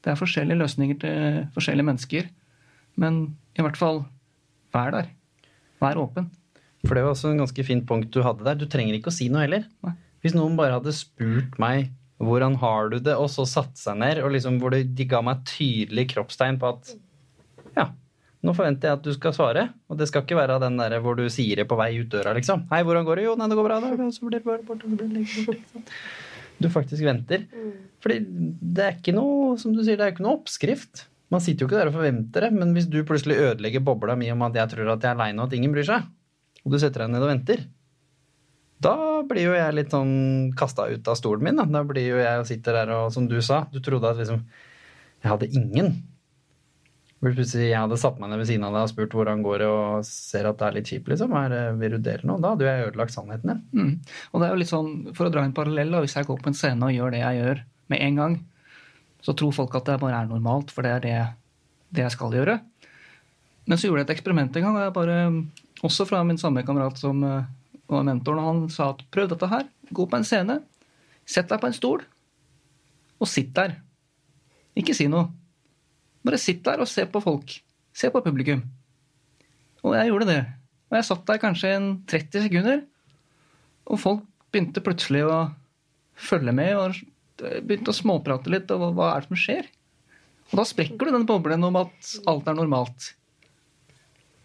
[0.03, 2.29] Det er forskjellige løsninger til forskjellige mennesker.
[2.99, 3.23] Men
[3.57, 4.03] i hvert fall
[4.74, 5.11] vær der.
[5.84, 6.30] Vær åpen.
[6.84, 8.59] For det var også en ganske fint punkt du hadde der.
[8.59, 9.67] Du trenger ikke å si noe heller.
[9.86, 9.95] Nei.
[10.24, 11.91] Hvis noen bare hadde spurt meg
[12.24, 15.41] hvordan har du det, og så satt seg ned, og liksom hvor de ga meg
[15.49, 16.93] tydelig kroppstegn på at
[17.76, 17.89] ja,
[18.43, 19.65] nå forventer jeg at du skal svare.
[19.91, 22.36] Og det skal ikke være den der hvor du sier det på vei ut døra,
[22.38, 22.67] liksom.
[22.71, 23.26] Hei, hvordan går det?
[23.28, 23.80] Jo, nei, det går bra.
[23.84, 23.89] Da.
[26.63, 27.47] Du faktisk venter.
[28.03, 31.07] Fordi det er ikke noe, som du sier, det er ikke noe oppskrift.
[31.34, 34.29] Man sitter jo ikke der og forventer det, men hvis du plutselig ødelegger bobla mi
[34.34, 36.05] om at jeg tror at jeg er aleine og at ingen bryr seg,
[36.63, 37.65] og du setter deg ned og venter,
[38.84, 38.95] da
[39.27, 40.13] blir jo jeg litt sånn
[40.59, 41.59] kasta ut av stolen min.
[41.59, 41.65] Da.
[41.79, 44.43] da blir jo jeg og sitter der og som du sa, du trodde at liksom
[45.23, 45.93] jeg hadde ingen.
[47.23, 49.61] Hvis plutselig jeg hadde satt meg ned ved siden av deg og spurt hvordan går
[49.63, 52.41] det, og ser at det er litt kjipt, liksom, er, vil du dele noe?
[52.43, 53.61] Da hadde jeg ødelagt sannheten din.
[53.71, 54.17] Mm.
[54.34, 56.41] Og det er jo litt sånn, For å dra en parallell, da, hvis jeg går
[56.43, 57.63] på en scene og gjør det jeg gjør
[57.93, 58.36] med en gang,
[59.24, 61.17] så tror folk at det bare er normalt, for det er det,
[61.95, 62.59] det jeg skal gjøre.
[63.63, 65.19] Men så gjorde jeg et eksperiment en gang, og jeg bare,
[65.88, 67.45] også fra min samme kamerat som eh,
[67.91, 69.67] og mentoren han sa at prøv dette her.
[69.93, 70.59] Gå på en scene.
[71.26, 72.03] Sett deg på en stol.
[73.19, 73.78] Og sitt der.
[74.80, 75.30] Ikke si noe.
[76.24, 77.57] Bare sitt der og se på folk.
[77.93, 78.63] Se på publikum.
[79.84, 80.41] Og jeg gjorde det.
[80.89, 82.84] Og jeg satt der kanskje en 30 sekunder,
[83.89, 84.21] og folk
[84.53, 85.38] begynte plutselig å
[86.13, 86.99] følge med og
[87.63, 88.71] begynte å småprate litt.
[88.73, 89.67] Og hva er det som skjer?
[90.51, 93.13] Og da sprekker du den boblen om at alt er normalt.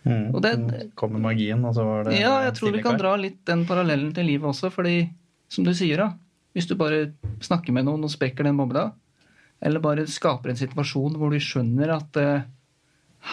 [0.09, 0.31] Mm.
[0.33, 0.53] Og det,
[0.97, 4.15] kommer magien, og så var det Ja, jeg tror vi kan dra litt den parallellen
[4.17, 4.71] til livet også.
[4.73, 5.11] fordi,
[5.53, 6.13] som du sier, da,
[6.57, 7.11] hvis du bare
[7.45, 8.89] snakker med noen og sprekker den bobla,
[9.61, 12.47] eller bare skaper en situasjon hvor du skjønner at uh,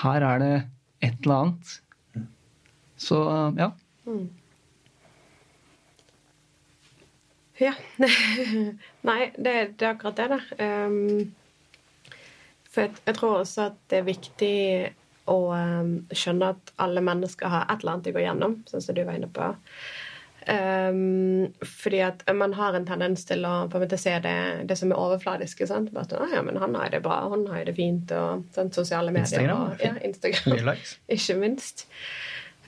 [0.02, 0.54] her er det
[1.06, 1.76] et eller annet,
[2.98, 3.70] så uh, ja.
[4.10, 4.26] Mm.
[7.62, 7.74] Ja.
[9.10, 10.40] Nei, det, det, er akkurat det, da.
[10.60, 11.34] Um,
[12.68, 14.56] for jeg, jeg tror også at det er viktig
[15.32, 18.98] å um, skjønne at alle mennesker har et eller annet de går gjennom, sånn som
[18.98, 19.54] du var inne på.
[20.46, 24.38] Um, fordi at man har en tendens til å på en måte se det,
[24.70, 25.64] det som er overfladisk.
[25.66, 25.90] Sant?
[25.96, 29.16] Bare at, ja, men han har det bra, han har det fint, og sånn, sosiale
[29.16, 29.26] medier.
[29.26, 29.66] Instagram.
[29.72, 30.84] Og, ja, Instagram.
[31.18, 31.88] Ikke minst.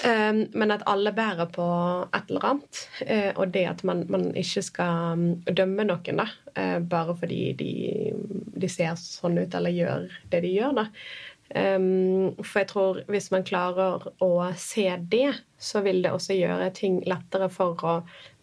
[0.05, 1.67] Um, men at alle bærer på
[2.13, 2.81] et eller annet.
[3.01, 7.41] Uh, og det at man, man ikke skal um, dømme noen da, uh, bare fordi
[7.57, 7.71] de,
[8.53, 10.77] de, ser sånn ut eller gjør det de gjør.
[10.83, 10.87] da.
[11.47, 16.73] Um, for jeg tror hvis man klarer å se det, så vil det også gjøre
[16.75, 17.93] ting lettere for å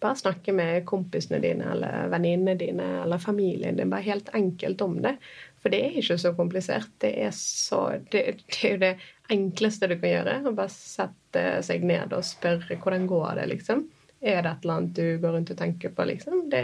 [0.01, 3.93] bare snakke med kompisene dine eller venninnene dine eller familien din.
[3.93, 5.15] Bare helt enkelt om det.
[5.61, 6.91] For det er ikke så komplisert.
[7.01, 8.95] Det er, så, det, det er jo det
[9.31, 10.39] enkleste du kan gjøre.
[10.45, 13.85] Å bare sette seg ned og spørre hvordan går det, liksom.
[14.25, 16.45] Er det et eller annet du går rundt og tenker på, liksom?
[16.49, 16.63] Det,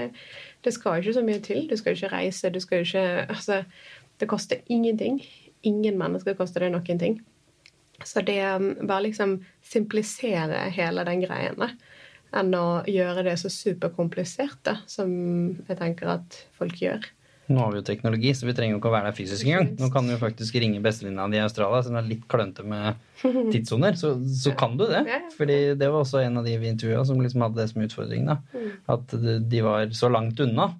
[0.66, 1.66] det skal ikke så mye til.
[1.70, 3.64] Du skal ikke reise, du skal ikke Altså,
[4.22, 5.20] det koster ingenting
[5.62, 7.20] ingen mennesker koster det noen ting.
[8.04, 11.70] Så det um, bare liksom simplisere hele den greien, da,
[12.40, 15.12] enn å gjøre det så superkomplisert, da, som
[15.68, 17.06] jeg tenker at folk gjør.
[17.52, 19.74] Nå har vi jo teknologi, så vi trenger jo ikke å være der fysisk engang.
[19.80, 23.02] Nå kan du jo faktisk ringe bestevenninna di i Australia, som er litt klønete med
[23.54, 23.98] tidssoner.
[24.00, 25.04] Så, så, kan du det.
[25.38, 28.30] Fordi det var også en av de vi intervjua som liksom hadde det som utfordring.
[28.32, 28.72] da, mm.
[28.96, 29.18] At
[29.52, 30.72] de var så langt unna.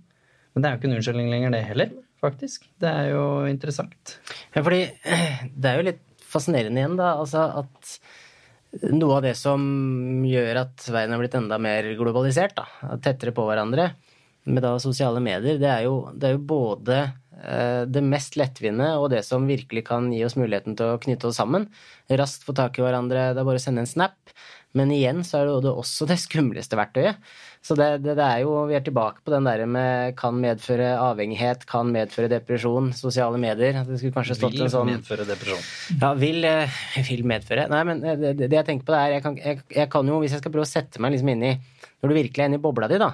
[0.52, 2.68] Men det er jo ikke en unnskyldning lenger, det heller faktisk.
[2.82, 4.18] Det er jo interessant.
[4.54, 4.84] Ja, fordi
[5.62, 7.16] det er jo litt fascinerende igjen, da.
[7.20, 7.96] Altså at
[8.96, 9.62] noe av det som
[10.24, 13.92] gjør at verden har blitt enda mer globalisert, da, tettere på hverandre,
[14.46, 18.88] med da sosiale medier, det er jo, det er jo både eh, det mest lettvinte
[18.98, 21.68] og det som virkelig kan gi oss muligheten til å knytte oss sammen.
[22.10, 24.18] Raskt få tak i hverandre, det er bare å sende en snap.
[24.78, 27.20] Men igjen så er det også det skumleste verktøyet.
[27.62, 30.94] Så det, det, det, er jo, vi er tilbake på den der med kan medføre
[30.98, 33.82] avhengighet, kan medføre depresjon, sosiale medier.
[33.86, 35.68] Det skulle kanskje stått vil en sånn Vil medføre depresjon.
[36.00, 36.80] Ja, vil, eh,
[37.10, 37.68] vil medføre.
[37.72, 40.14] Nei, men eh, det, det, jeg tenker på det er jeg kan, jeg, jeg kan,
[40.14, 41.54] jo, hvis jeg skal prøve å sette meg liksom inn i
[42.02, 43.12] Når du virkelig er inne i bobla di, da.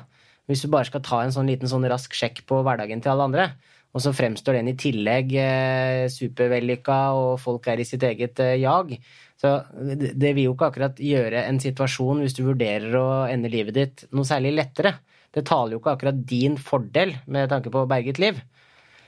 [0.47, 3.27] Hvis du bare skal ta en sånn liten sånn rask sjekk på hverdagen til alle
[3.27, 3.47] andre,
[3.95, 8.57] og så fremstår den i tillegg eh, supervellykka, og folk er i sitt eget eh,
[8.61, 8.93] jag,
[9.37, 13.77] så det vil jo ikke akkurat gjøre en situasjon, hvis du vurderer å ende livet
[13.77, 14.95] ditt, noe særlig lettere.
[15.33, 18.39] Det taler jo ikke akkurat din fordel med tanke på berget liv.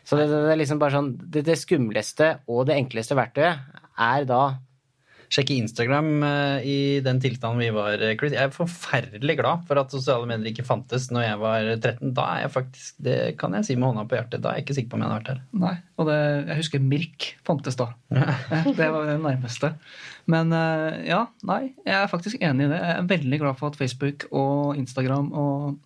[0.05, 4.25] Så det, det, er liksom bare sånn det, det skumleste og det enkleste verktøyet er
[4.29, 4.43] da
[5.29, 8.33] sjekke Instagram eh, i den tilstanden vi var, eh, Chris.
[8.33, 12.13] Jeg er forferdelig glad for at sosiale medier ikke fantes når jeg var 13.
[12.17, 14.41] Da er jeg faktisk, Det kan jeg si med hånda på hjertet.
[14.41, 15.43] Da er jeg ikke sikker på om jeg hadde vært her.
[15.65, 16.17] Nei, og det,
[16.49, 17.91] jeg husker Mirk fantes da.
[18.79, 19.73] det var det nærmeste.
[20.29, 22.81] Men eh, ja, nei, jeg er faktisk enig i det.
[22.81, 25.77] Jeg er veldig glad for at Facebook og Instagram og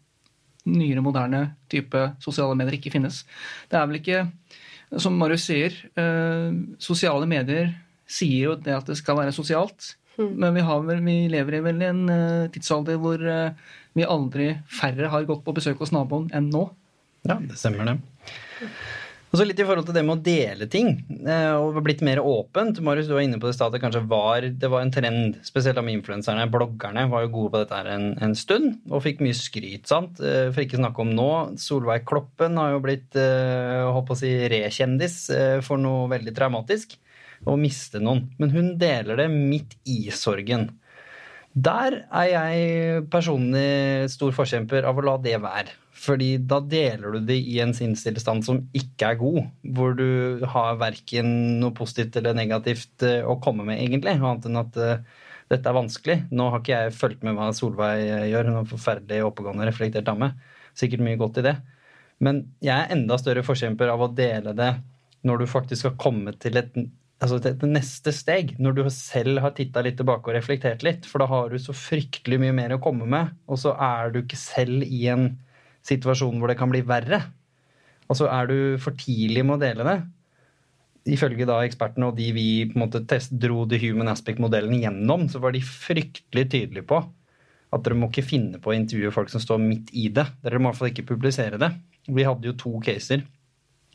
[0.64, 3.26] nyere, moderne type sosiale medier ikke finnes.
[3.68, 4.22] Det er vel ikke,
[4.96, 5.76] som Marius sier,
[6.80, 7.74] sosiale medier
[8.14, 9.94] sier jo det at det skal være sosialt.
[10.18, 10.34] Mm.
[10.38, 15.10] Men vi, vel, vi, lever i vel en uh, tidsalder hvor uh, vi aldri færre
[15.10, 16.68] har gått på besøk hos naboen enn nå.
[17.26, 17.98] Ja, det stemmer det.
[19.34, 20.92] Og så litt i forhold til det med å dele ting
[21.26, 22.78] eh, og blitt mer åpent.
[22.86, 25.90] Marius, du var inne på det stedet kanskje var, det var en trend, spesielt om
[25.90, 26.44] influenserne.
[26.54, 29.88] Bloggerne var jo gode på dette her en, en, stund og fikk mye skryt.
[29.90, 30.22] sant?
[30.22, 31.32] For ikke snakke om nå.
[31.64, 35.18] Solveig Kloppen har jo blitt håper å si rekjendis
[35.66, 36.94] for noe veldig traumatisk
[37.50, 38.28] å miste noen.
[38.40, 40.70] Men hun deler det midt i sorgen.
[41.54, 45.76] Der er jeg personlig stor forkjemper av å la det være.
[46.04, 49.44] Fordi da deler du det i en sinnstilstand som ikke er god.
[49.76, 54.18] Hvor du har verken noe positivt eller negativt eh, å komme med, egentlig.
[54.18, 55.22] Annet enn at uh,
[55.54, 56.18] dette er vanskelig.
[56.34, 58.50] Nå har ikke jeg fulgt med hva Solveig gjør.
[58.50, 60.34] Hun er forferdelig oppegående, reflektert dame.
[60.74, 61.56] Sikkert mye godt i det.
[62.24, 64.74] Men jeg er enda større forkjemper av å dele det
[65.28, 66.74] når du faktisk har kommet til et
[67.24, 71.08] altså det, det, neste steg, når du selv har titta litt tilbake og reflektert litt.
[71.08, 74.24] For da har du så fryktelig mye mer å komme med, og så er du
[74.24, 75.30] ikke selv i en
[75.88, 77.22] situasjon hvor det kan bli verre.
[78.12, 79.98] Og så er du for tidlig med å dele det.
[81.16, 85.28] Ifølge da ekspertene og de vi på en måte test, dro The Human Aspect-modellen gjennom,
[85.32, 87.02] så var de fryktelig tydelige på
[87.74, 90.28] at dere må ikke finne på å intervjue folk som står midt i det.
[90.44, 91.72] Dere må i hvert fall ikke publisere det.
[92.06, 93.24] Vi hadde jo to caser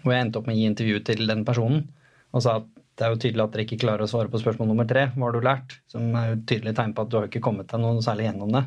[0.03, 1.87] hvor jeg endte opp med å gi intervju til den personen
[2.31, 2.67] og sa at
[2.99, 5.07] det er jo tydelig at dere ikke klarer å svare på spørsmål nummer tre.
[5.15, 5.77] Hva har du lært?
[5.91, 8.55] Som er jo tydelig tegn på at du har ikke kommet deg noe særlig gjennom
[8.57, 8.65] det.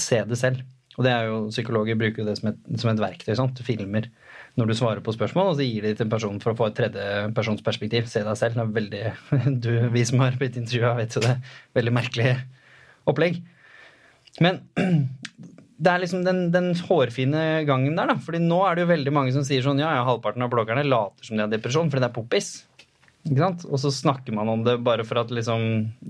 [0.00, 0.60] Se det selv.
[0.94, 3.32] Og det er jo, Psykologer bruker det som et, som et verktøy.
[3.38, 3.56] Sant?
[3.56, 4.10] Du filmer
[4.54, 6.68] når du svarer på spørsmål, og så gir de til en person for å få
[6.68, 8.06] et tredjepersonsperspektiv.
[8.10, 8.60] Se deg selv.
[8.60, 9.02] Det er veldig,
[9.64, 11.38] du, Vi som har blitt intervjua, vet jo det.
[11.74, 12.36] Veldig merkelig
[13.10, 13.40] opplegg.
[14.44, 14.60] Men
[15.84, 18.18] det er liksom den, den, hårfine gangen der, da.
[18.20, 20.86] Fordi nå er det jo veldig mange som sier sånn ja, ja, halvparten av bloggerne
[20.86, 22.52] later som de har depresjon fordi det er poppis.
[23.24, 23.64] Ikke sant?
[23.70, 25.62] Og så snakker man om det bare for at liksom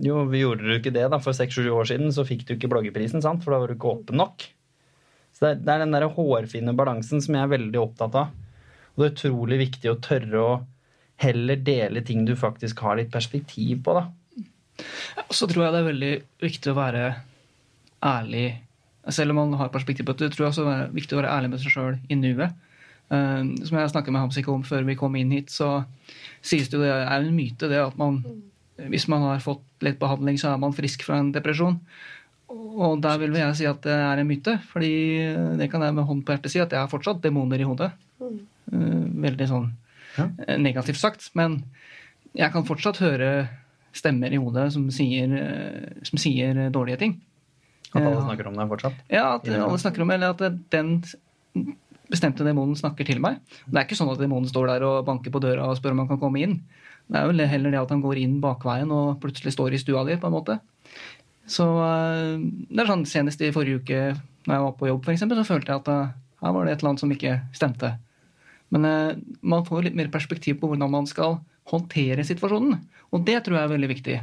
[0.03, 2.71] Jo, vi gjorde du ikke det da, for seks-sju år siden, så fikk du ikke
[2.73, 3.45] bloggeprisen, sant?
[3.45, 4.47] for da var du ikke åpen nok.
[5.35, 8.35] Så det er, det er den der hårfine balansen som jeg er veldig opptatt av.
[8.95, 10.53] Og det er utrolig viktig å tørre å
[11.23, 14.85] heller dele ting du faktisk har litt perspektiv på, da.
[15.31, 16.12] Så tror jeg det er veldig
[16.43, 17.03] viktig å være
[18.03, 18.47] ærlig
[19.15, 21.51] Selv om man har perspektiv på det, tror også det er viktig å være ærlig
[21.53, 22.55] med seg sjøl i nuet.
[23.13, 25.85] Uh, som jeg snakket med Hamsik om før vi kom inn hit, så
[26.45, 28.23] sies det jo det er en myte det at man
[28.91, 31.77] hvis man har fått litt behandling, så er man frisk fra en depresjon.
[32.51, 34.95] Og der vil jeg si at det er en myte, fordi
[35.61, 37.93] det kan jeg med hånd på hjertet si at jeg har fortsatt demoner i hodet.
[38.21, 39.69] Uh, veldig sånn
[40.15, 40.29] ja.
[40.47, 41.29] Eh, negativt sagt.
[41.39, 41.61] Men
[42.35, 43.47] jeg kan fortsatt høre
[43.95, 45.31] stemmer i hodet som sier,
[46.03, 47.17] som sier dårlige ting.
[47.93, 49.03] At alle snakker om det fortsatt?
[49.07, 50.97] Ja, at alle snakker om det, eller at den
[52.15, 53.43] bestemte demonen snakker til meg.
[53.67, 56.05] Det er ikke sånn at demonen står der og banker på døra og spør om
[56.05, 56.61] han kan komme inn.
[57.11, 60.07] Det er vel heller det at han går inn bakveien og plutselig står i stua
[60.09, 60.59] di, på en måte.
[61.51, 64.01] Så eh, det er sånn Senest i forrige uke
[64.45, 66.12] når jeg var på jobb, for eksempel, så følte jeg at eh,
[66.45, 67.95] her var det et eller annet som ikke stemte.
[68.75, 71.39] Men eh, man får litt mer perspektiv på hvordan man skal
[71.71, 72.81] håndtere situasjonen.
[73.12, 74.19] Og det tror jeg er veldig viktig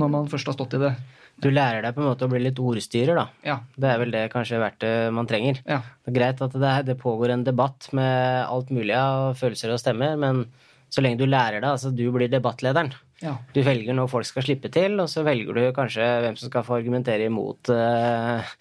[0.00, 0.92] når man først har stått i det.
[1.40, 3.26] Du lærer deg på en måte å bli litt ordstyrer, da.
[3.46, 3.58] Ja.
[3.76, 5.60] Det er vel det kanskje verktøyet man trenger.
[5.64, 5.80] Ja.
[6.04, 9.80] Det er greit at det, det, pågår en debatt med alt mulig av følelser og
[9.80, 10.44] stemmer, men
[10.90, 12.92] så lenge du lærer deg, altså du blir debattlederen.
[13.20, 13.34] Ja.
[13.52, 16.64] Du velger når folk skal slippe til, og så velger du kanskje hvem som skal
[16.66, 18.52] få argumentere imot eh,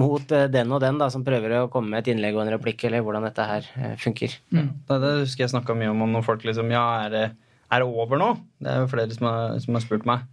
[0.00, 2.54] mot uh, den og den da, som prøver å komme med et innlegg og en
[2.54, 4.38] replikk, eller hvordan dette her uh, funker.
[4.56, 4.70] Mm.
[4.88, 7.26] Det, det, husker jeg snakka mye om, om når folk liksom Ja, er det,
[7.68, 8.32] er det over nå?
[8.62, 10.24] Det er jo flere som har, som har spurt meg.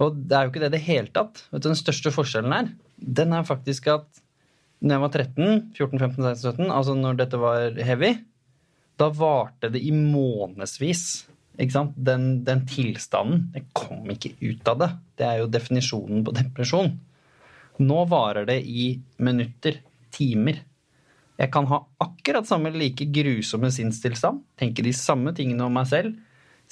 [0.00, 1.44] Og det er jo ikke det i det hele tatt.
[1.52, 4.08] Vet du, Den største forskjellen her, den er faktisk at
[4.82, 8.16] når jeg var 13, 14, 15, 16, 17, altså når dette var heavy,
[8.98, 11.04] da varte det i månedsvis.
[11.60, 11.94] Ikke sant?
[11.94, 13.46] Den, den tilstanden.
[13.54, 14.90] Jeg kom ikke ut av det.
[15.20, 16.96] Det er jo definisjonen på depresjon.
[17.82, 18.88] Nå varer det i
[19.22, 19.78] minutter,
[20.12, 20.60] timer.
[21.38, 26.12] Jeg kan ha akkurat samme like grusomme sinnstilstand, tenke de samme tingene om meg selv,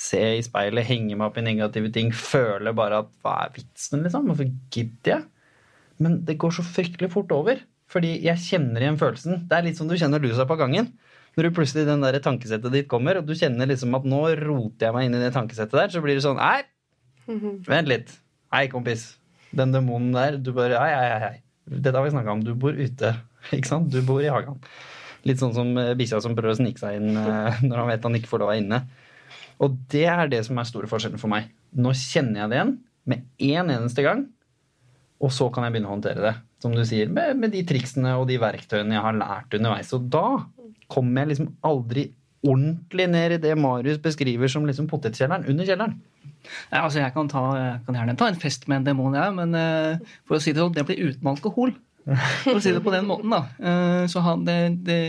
[0.00, 4.04] se i speilet, henge meg opp i negative ting, føle bare at hva er vitsen,
[4.06, 4.30] liksom?
[4.30, 5.26] Hvorfor gidder jeg?
[6.00, 7.60] Men det går så fryktelig fort over.
[7.90, 9.44] Fordi jeg kjenner igjen følelsen.
[9.50, 10.92] Det er litt som du kjenner lusa på gangen.
[11.34, 14.88] Når du plutselig den der tankesettet ditt kommer, og du kjenner liksom at nå roter
[14.88, 16.62] jeg meg inn i det tankesettet der, så blir det sånn Nei,
[17.66, 18.14] vent litt.
[18.54, 19.12] Hei, kompis.
[19.54, 21.34] Den demonen der, du bare Hei, hei, hei.
[21.70, 22.46] Dette har vi snakka om.
[22.46, 23.12] Du bor ute.
[23.56, 23.90] Ikke sant?
[23.92, 24.58] Du bor i hagen.
[25.28, 28.06] Litt sånn som eh, bikkja som prøver å snike seg inn eh, når han vet
[28.08, 28.78] han ikke får lov å være inne.
[29.60, 31.50] Og det er det som er store forskjellen for meg.
[31.76, 32.76] Nå kjenner jeg det igjen
[33.10, 34.24] med én eneste gang,
[35.20, 36.36] og så kan jeg begynne å håndtere det.
[36.60, 39.92] Som du sier, med, med de triksene og de verktøyene jeg har lært underveis.
[39.96, 40.26] Og da
[40.92, 45.98] kommer jeg liksom aldri ordentlig ned i det Marius beskriver som liksom potetkjelleren under kjelleren.
[46.70, 49.32] Ja, altså jeg kan, ta, jeg kan gjerne ta en fest med en demon, jeg,
[49.36, 51.74] men uh, for å si det sånn, det blir uten alkohol.
[52.46, 53.42] For å si det på den måten, da.
[53.60, 54.56] Uh, så han, det,
[54.86, 55.00] det,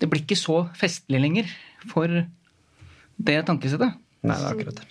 [0.00, 1.52] det, blir ikke så festlig lenger
[1.92, 2.22] for
[3.16, 4.00] det tankesettet.
[4.22, 4.88] Nei, det er akkurat det.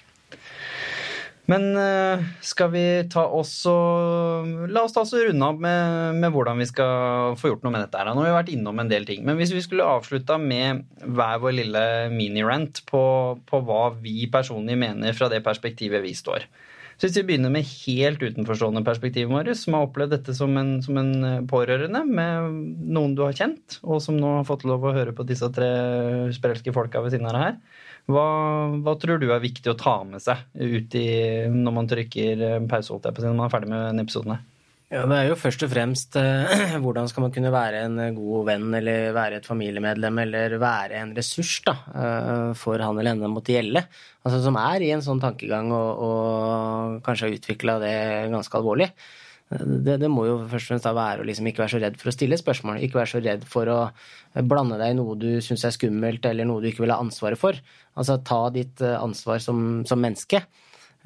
[1.49, 6.29] Men uh, skal vi ta oss og La oss ta oss runde av med, med,
[6.31, 7.97] hvordan vi skal få gjort noe med dette.
[7.97, 8.11] her.
[8.13, 9.25] Nå har vi vært innom en del ting.
[9.27, 13.03] Men hvis vi skulle avslutta med hver vår lille minirant på,
[13.49, 16.47] på hva vi personlig mener fra det perspektivet vi står.
[17.01, 20.75] Så hvis vi begynner med helt utenforstående perspektivet, Marius, som har opplevd dette som en,
[20.85, 22.59] som en, eh, pårørende med
[22.93, 26.29] noen du har kjent, og som nå har fått lov å høre på disse tre
[26.29, 27.57] sprelske folka ved siden av deg her.
[28.05, 28.27] Hva,
[28.85, 31.07] hva, tror du er viktig å ta med seg ut i,
[31.49, 34.05] når man trykker pause, holdt jeg på å si, når man er ferdig med denne
[34.05, 34.45] episoden her?
[34.91, 38.47] Ja, Det er jo først og fremst eh, hvordan skal man kunne være en god
[38.49, 43.29] venn, eller være et familiemedlem, eller være en ressurs da, eh, for han eller henne
[43.31, 43.85] måtte gjelde.
[44.25, 47.95] Altså Som er i en sånn tankegang og, og kanskje har utvikla det
[48.35, 48.89] ganske alvorlig.
[49.51, 51.97] Det, det, må jo først og fremst da være å liksom ikke være så redd
[51.99, 52.83] for å stille spørsmål.
[52.83, 53.79] Ikke være så redd for å
[54.47, 57.39] blande deg i noe du syns er skummelt, eller noe du ikke vil ha ansvaret
[57.39, 57.55] for.
[57.99, 60.43] Altså ta ditt eh, ansvar som, som menneske.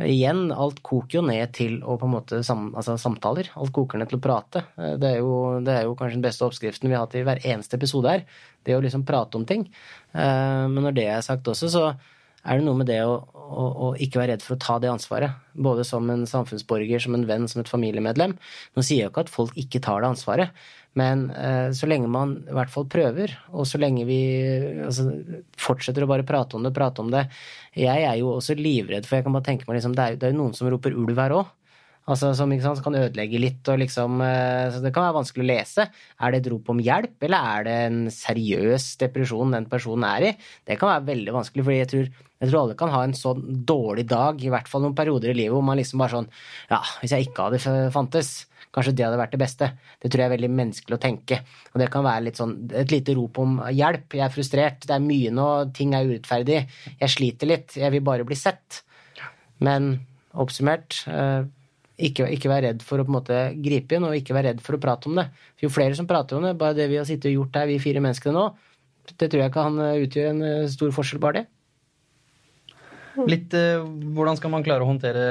[0.03, 3.47] Igjen, alt koker jo ned til å på en måte sam, altså samtaler.
[3.55, 4.65] Alt koker ned til å prate.
[4.75, 7.23] Eh, det er, jo, det er jo kanskje den beste oppskriften vi har hatt i
[7.27, 8.25] hver eneste episode her.
[8.67, 9.63] Det å liksom prate om ting.
[10.11, 11.85] Eh, men når det er sagt også, så
[12.45, 14.91] er det noe med det å, å, å, ikke være redd for å ta det
[14.91, 15.39] ansvaret.
[15.55, 18.35] Både som en samfunnsborger, som en venn, som et familiemedlem.
[18.75, 22.07] Nå sier jeg jo ikke at folk ikke tar det ansvaret, men eh, så lenge
[22.11, 24.19] man i hvert fall prøver, og så lenge vi
[24.85, 25.09] altså,
[25.59, 27.25] fortsetter å bare prate om det, prate om det
[27.75, 30.29] Jeg er jo også livredd, for jeg kan bare tenke meg liksom, det, er, det
[30.29, 31.53] er jo noen som roper ulv her òg.
[32.05, 33.65] Altså, som sant, kan ødelegge litt.
[33.67, 35.87] og liksom, eh, så Det kan være vanskelig å lese.
[36.21, 40.21] Er det et rop om hjelp, eller er det en seriøs depresjon den personen er
[40.29, 40.31] i?
[40.63, 43.65] Det kan være veldig vanskelig, fordi jeg tror, jeg tror alle kan ha en sånn
[43.65, 46.29] dårlig dag, i hvert fall noen perioder i livet hvor man liksom bare sånn
[46.69, 48.45] Ja, hvis jeg ikke hadde fantes,
[48.75, 49.69] kanskje det hadde vært det beste.
[50.01, 51.39] Det tror jeg er veldig menneskelig å tenke.
[51.73, 54.17] Og det kan være litt sånn, et lite rop om hjelp.
[54.19, 55.47] Jeg er frustrert, det er mye nå,
[55.77, 56.63] ting er urettferdig.
[56.99, 58.81] Jeg sliter litt, jeg vil bare bli sett.
[59.63, 59.93] Men
[60.35, 61.47] oppsummert eh,
[62.09, 64.63] ikke, ikke være redd for å på en måte gripe inn, og ikke være redd
[64.65, 65.29] for å prate om det.
[65.55, 67.69] For jo flere som prater om det, bare det vi har sittet og gjort her,
[67.71, 68.49] vi fire menneskene nå,
[69.15, 71.47] det tror jeg kan eh, utgjøre en eh, stor forskjell, bare det.
[73.23, 73.83] Litt uh,
[74.15, 75.25] Hvordan skal man klare å håndtere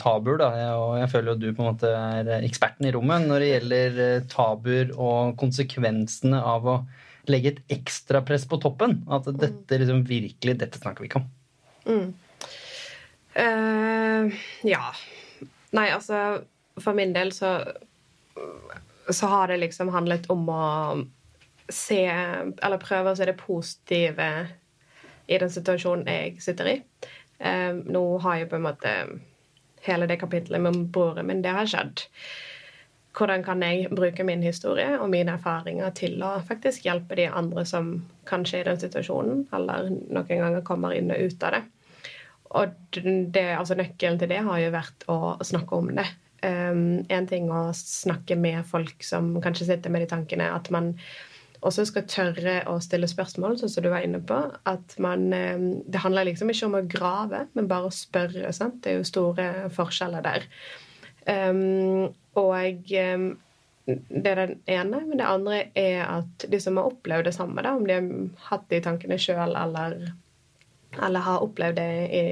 [0.00, 0.38] tabuer?
[0.40, 0.50] da?
[0.56, 3.50] Jeg, og jeg føler jo du på en måte er eksperten i rommet når det
[3.50, 3.98] gjelder
[4.32, 6.76] tabuer og konsekvensene av å
[7.30, 9.00] legge et ekstra press på toppen.
[9.12, 11.28] At dette liksom virkelig Dette snakker vi ikke om.
[11.86, 12.08] Mm.
[13.36, 14.82] Uh, ja.
[15.76, 16.40] Nei, altså
[16.80, 17.58] For min del så,
[19.10, 20.62] så har det liksom handlet om å
[21.72, 24.30] se Eller prøve å se det positive
[25.26, 26.74] i den situasjonen jeg sitter i.
[27.38, 28.92] Um, nå har jeg på en måte
[29.86, 31.42] hele det kapitlet med broren min.
[31.44, 32.04] Det har skjedd.
[33.16, 37.64] Hvordan kan jeg bruke min historie og mine erfaringer til å faktisk hjelpe de andre
[37.68, 37.94] som
[38.28, 41.62] kanskje er i den situasjonen, eller noen ganger kommer inn og ut av det.
[42.56, 43.00] Og
[43.32, 46.06] det, altså nøkkelen til det har jo vært å snakke om det.
[46.44, 50.92] Um, en ting å snakke med folk som kanskje sitter med de tankene, at man
[51.64, 54.38] også skal tørre å stille spørsmål, sånn som du var inne på.
[54.68, 58.52] At man um, Det handler liksom ikke om å grave, men bare å spørre.
[58.56, 58.82] Sant?
[58.84, 60.46] Det er jo store forskjeller der.
[61.26, 62.92] Um, og
[63.86, 65.02] det er den ene.
[65.06, 68.46] Men det andre er at de som har opplevd det samme, da, om de har
[68.50, 70.00] hatt de tankene sjøl eller
[71.02, 72.22] eller har opplevd det i,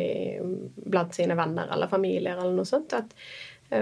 [0.89, 2.95] blant sine venner eller familier eller noe sånt.
[2.97, 3.19] at eh,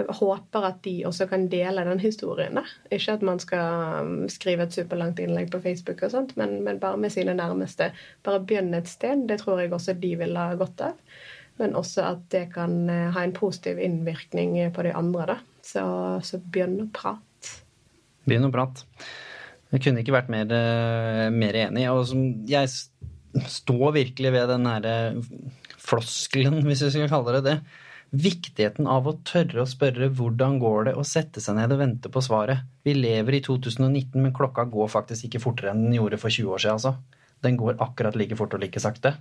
[0.08, 2.58] håper at de også kan dele den historien.
[2.58, 2.64] Da.
[2.94, 6.80] Ikke at man skal um, skrive et superlangt innlegg på Facebook, og sånt, men, men
[6.82, 7.90] bare med sine nærmeste.
[8.24, 9.26] Bare begynne et sted.
[9.28, 11.18] Det tror jeg også de vil ha godt av.
[11.60, 15.34] Men også at det kan eh, ha en positiv innvirkning på de andre.
[15.34, 15.38] Da.
[15.62, 15.84] Så,
[16.24, 17.60] så begynn å prate.
[18.24, 18.86] Begynn å prate.
[19.72, 21.86] Jeg kunne ikke vært mer, eh, mer enig.
[21.92, 22.12] Og
[22.48, 22.72] jeg
[23.48, 24.96] står virkelig ved den herre
[25.82, 27.56] floskelen, hvis vi skal kalle det det.
[28.12, 32.10] Viktigheten av å tørre å spørre hvordan går det, og sette seg ned og vente
[32.12, 32.66] på svaret.
[32.84, 36.52] Vi lever i 2019, men klokka går faktisk ikke fortere enn den gjorde for 20
[36.52, 36.76] år siden.
[36.76, 37.22] Altså.
[37.42, 39.14] den går akkurat like fort og like sakte.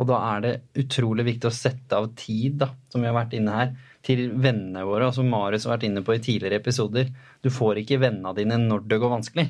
[0.00, 3.36] Og da er det utrolig viktig å sette av tid, da, som vi har vært
[3.36, 7.12] inne her, til vennene våre, og som Marius har vært inne på i tidligere episoder.
[7.44, 9.46] Du får ikke vennene dine når det går vanskelig.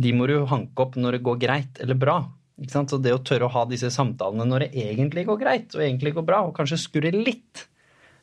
[0.00, 2.18] De må du hanke opp når det går greit eller bra.
[2.60, 2.92] Ikke sant?
[2.92, 6.16] Så det å tørre å ha disse samtalene når det egentlig går greit og egentlig
[6.16, 7.68] går bra, og kanskje skurre litt,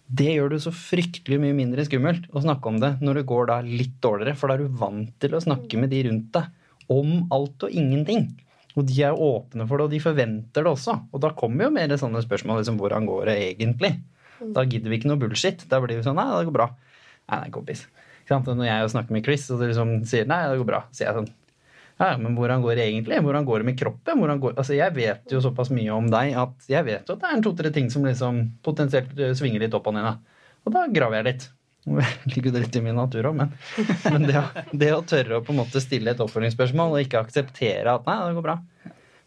[0.08, 3.50] det gjør det så fryktelig mye mindre skummelt å snakke om det når det går
[3.50, 6.94] da litt dårligere, for da er du vant til å snakke med de rundt deg
[6.94, 8.30] om alt og ingenting.
[8.78, 10.96] Og de er åpne for det, og de forventer det også.
[11.12, 13.98] Og da kommer jo mer sånne spørsmål liksom hvordan går det egentlig?
[14.54, 15.66] Da gidder vi ikke noe bullshit.
[15.68, 16.70] Da blir vi sånn nei, det går bra.
[17.28, 17.88] Nei, nei, kompis.
[18.30, 21.18] Når jeg snakker med Chris og de liksom sier nei, det går bra, sier jeg
[21.18, 21.30] sånn
[21.98, 23.18] ja, men hvordan går det egentlig?
[23.26, 24.40] Hvordan går det med kroppen?
[24.40, 24.54] Går...
[24.54, 27.38] Altså, jeg vet jo såpass mye om deg at jeg vet jo at det er
[27.40, 30.20] en to-tre ting som liksom potensielt eh, svinger litt opp og ned.
[30.68, 31.48] Og da graver jeg litt.
[31.88, 33.54] Jeg liker det litt i min natur òg, men,
[34.12, 37.24] men det, å, det, å, tørre å på en måte stille et oppfølgingsspørsmål og ikke
[37.24, 38.58] akseptere at nei, det går bra.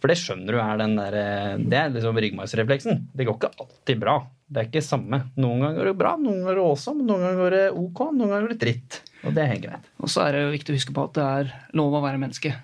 [0.01, 3.07] For det skjønner du er den der, eh, Det er liksom ryggmargsrefleksen.
[3.16, 4.21] Det går ikke alltid bra.
[4.47, 5.25] Det er ikke samme.
[5.43, 8.05] Noen ganger går det bra, noen ganger går det awesome, noen ganger går det ok,
[8.14, 9.03] noen ganger går det dritt.
[9.27, 9.89] Og det er helt greit.
[10.01, 12.21] Og så er det jo viktig å huske på at det er lov å være
[12.21, 12.55] menneske.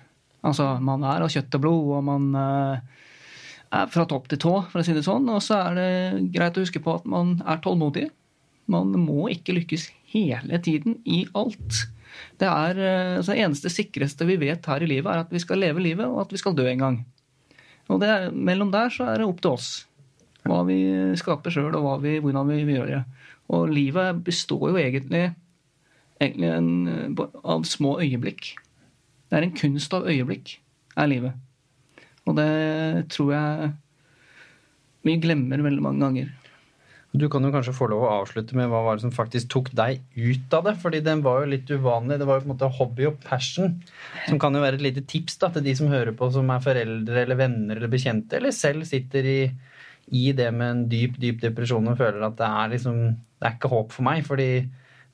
[0.47, 3.03] Altså, man er av kjøtt og blod, og man uh,
[3.77, 5.27] er fra topp til tå, for å si det sånn.
[5.33, 5.89] Og så er det
[6.33, 8.07] greit å huske på at man er tålmodig.
[8.71, 11.85] Man må ikke lykkes hele tiden i alt.
[12.41, 12.79] Det er
[13.19, 16.07] altså det eneste sikreste vi vet her i livet, er at vi skal leve livet,
[16.07, 16.97] og at vi skal dø en gang.
[17.87, 19.69] Og det, mellom der så er det opp til oss.
[20.47, 20.79] Hva vi
[21.19, 23.03] skaper sjøl, og vi, hvordan vi vil gjøre.
[23.55, 25.29] Og livet består jo egentlig
[26.21, 28.55] egentlig en, eh, av små øyeblikk.
[29.29, 30.57] Det er en kunst av øyeblikk,
[30.97, 31.33] er livet.
[32.27, 33.71] Og det tror jeg
[35.07, 36.29] vi glemmer veldig mange ganger.
[37.17, 39.69] Du kan jo kanskje få lov å avslutte med hva var det som faktisk tok
[39.77, 40.75] deg ut av det.
[40.81, 42.19] fordi den var jo litt uvanlig.
[42.19, 43.77] Det var jo på en måte hobby og passion.
[44.27, 46.65] Som kan jo være et lite tips da, til de som hører på som er
[46.65, 49.39] foreldre eller venner eller bekjente, eller selv sitter i,
[50.11, 52.99] i det med en dyp, dyp depresjon og føler at det er liksom
[53.37, 54.25] Det er ikke håp for meg.
[54.25, 54.67] fordi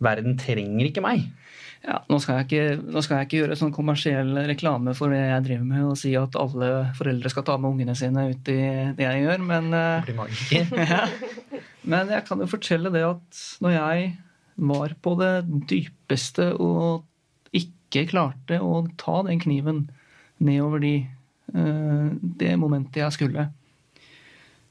[0.05, 1.25] verden trenger ikke meg.
[1.83, 5.19] Ja, nå skal, jeg ikke, nå skal jeg ikke gjøre sånn kommersiell reklame for det
[5.19, 8.59] jeg driver med, og si at alle foreldre skal ta med ungene sine ut i
[8.95, 10.71] det jeg gjør, men eh, Det blir magiker.
[10.93, 11.01] ja.
[11.83, 14.05] Men jeg kan jo fortelle det at når jeg
[14.71, 15.33] var på det
[15.67, 17.03] dypeste og
[17.51, 19.83] ikke klarte å ta den kniven
[20.39, 20.95] nedover de,
[21.51, 22.07] eh,
[22.39, 23.49] det momentet jeg skulle,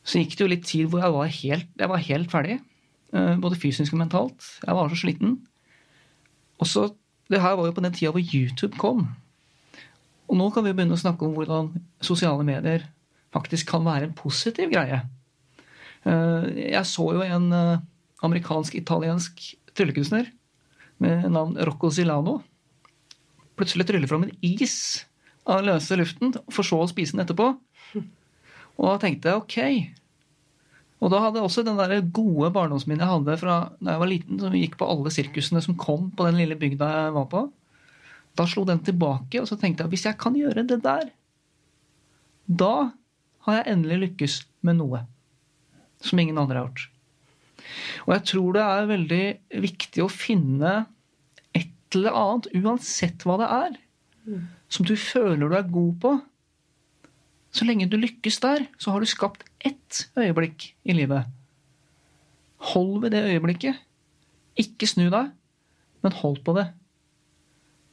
[0.03, 2.57] så gikk det jo litt tid hvor jeg var helt, jeg var helt ferdig.
[3.13, 4.47] Eh, både fysisk og mentalt.
[4.65, 5.39] Jeg var så sliten.
[6.61, 6.91] Og så,
[7.31, 9.07] Det her var jo på den tida hvor YouTube kom.
[10.29, 11.71] Og nå kan vi begynne å snakke om hvordan
[12.03, 12.85] sosiale medier
[13.33, 15.01] faktisk kan være en positiv greie.
[16.05, 16.45] Eh,
[16.75, 17.81] jeg så jo en eh,
[18.23, 19.41] amerikansk-italiensk
[19.73, 20.29] tryllekunstner
[20.99, 22.43] med navn Rocco Zilano
[23.57, 25.07] plutselig trylle fram en is
[25.49, 27.53] av løse luften, for så å spise den etterpå.
[28.79, 29.57] Og da tenkte jeg ok,
[31.03, 34.11] og da hadde jeg også den der gode barndomsminnet jeg hadde fra da jeg var
[34.11, 37.43] liten, som gikk på alle sirkusene som kom på den lille bygda jeg var på.
[38.39, 41.11] Da slo den tilbake, og så tenkte jeg hvis jeg kan gjøre det der,
[42.47, 42.93] da
[43.47, 45.03] har jeg endelig lykkes med noe
[46.03, 46.89] som ingen andre har gjort.
[48.07, 49.25] Og jeg tror det er veldig
[49.67, 50.75] viktig å finne
[51.55, 53.79] et eller annet, uansett hva det er,
[54.73, 56.15] som du føler du er god på.
[57.53, 61.29] Så lenge du lykkes der, så har du skapt ett øyeblikk i livet.
[62.73, 63.79] Hold ved det øyeblikket.
[64.61, 65.33] Ikke snu deg,
[66.05, 66.69] men hold på det.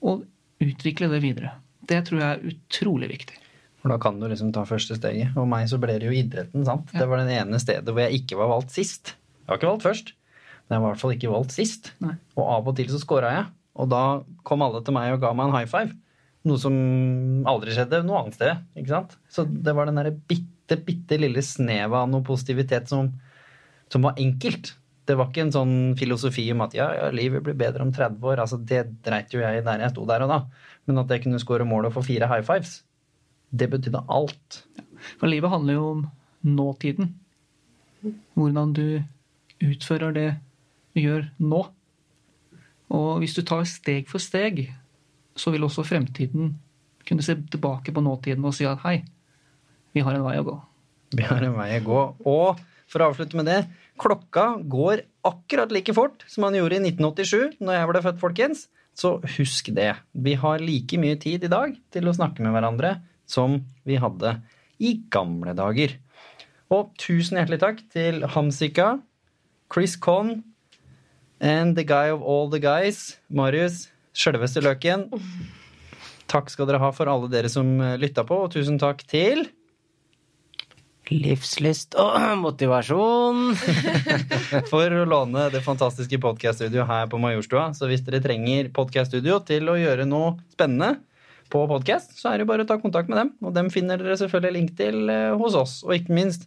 [0.06, 0.26] Og
[0.64, 1.56] utvikle det videre.
[1.90, 3.38] Det tror jeg er utrolig viktig.
[3.80, 5.32] For da kan du liksom ta første steget.
[5.40, 6.92] Og meg så ble det jo idretten, sant.
[6.94, 7.04] Ja.
[7.04, 9.16] Det var den ene stedet hvor jeg ikke var valgt sist.
[9.46, 10.12] Jeg var ikke valgt først,
[10.68, 11.94] men jeg var i hvert fall ikke valgt sist.
[12.04, 12.18] Nei.
[12.36, 13.48] Og av og til så scora jeg.
[13.80, 14.04] Og da
[14.48, 15.96] kom alle til meg og ga meg en high five.
[16.50, 16.76] Noe som
[17.50, 18.64] aldri skjedde noe annet sted.
[18.80, 19.16] ikke sant?
[19.32, 23.12] Så det var den derre bitte bitte, bitte lille snev av noe positivitet som,
[23.90, 24.76] som, var enkelt.
[25.06, 28.22] Det var ikke en sånn filosofi om at ja, ja, livet blir bedre om 30
[28.22, 28.40] år.
[28.44, 30.44] altså Det dreit jo jeg i der jeg sto der og da.
[30.86, 32.84] Men at jeg kunne score mål og få fire high fives,
[33.50, 34.64] det betydde alt.
[35.18, 36.06] For livet handler jo om
[36.46, 37.16] nåtiden.
[38.38, 39.02] Hvordan du
[39.60, 40.30] utfører det
[40.94, 41.66] du gjør nå.
[42.90, 44.70] Og hvis du tar steg for steg,
[45.38, 46.56] så vil også fremtiden
[47.08, 49.02] kunne se tilbake på nåtiden og si at hei,
[49.96, 50.58] vi har en vei å gå.
[51.18, 52.02] Vi har en vei å gå.
[52.30, 52.60] Og
[52.90, 53.62] for å avslutte med det
[54.00, 58.68] klokka går akkurat like fort som han gjorde i 1987, når jeg ble født, folkens.
[59.00, 59.94] Så husk det.
[60.12, 62.98] Vi har like mye tid i dag til å snakke med hverandre
[63.30, 64.40] som vi hadde
[64.80, 65.96] i gamle dager.
[66.74, 68.98] Og tusen hjertelig takk til Hamsika,
[69.72, 70.44] Chris Conn
[71.40, 75.08] and the guy of all the guys, Marius, sjølveste løken.
[76.30, 79.48] Takk skal dere ha for alle dere som lytta på, og tusen takk til
[81.10, 83.54] Livslyst og motivasjon.
[84.72, 87.70] for å låne det fantastiske podkaststudioet her på Majorstua.
[87.78, 91.00] Så hvis dere trenger podkaststudio til å gjøre noe spennende
[91.50, 93.32] på podkast, så er det bare å ta kontakt med dem.
[93.42, 95.80] Og dem finner dere selvfølgelig link til eh, hos oss.
[95.88, 96.46] Og ikke minst,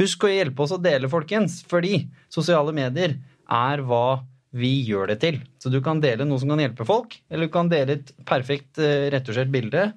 [0.00, 1.62] husk å hjelpe oss å dele, folkens.
[1.70, 3.16] Fordi sosiale medier
[3.48, 4.20] er hva
[4.52, 5.38] vi gjør det til.
[5.56, 8.80] Så du kan dele noe som kan hjelpe folk, eller du kan dele et perfekt
[8.82, 9.88] eh, retusjert bilde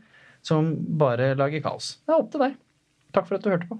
[0.45, 1.97] som bare lager kaos.
[2.05, 2.55] Det er opp til deg.
[3.15, 3.79] Takk for at du hørte på.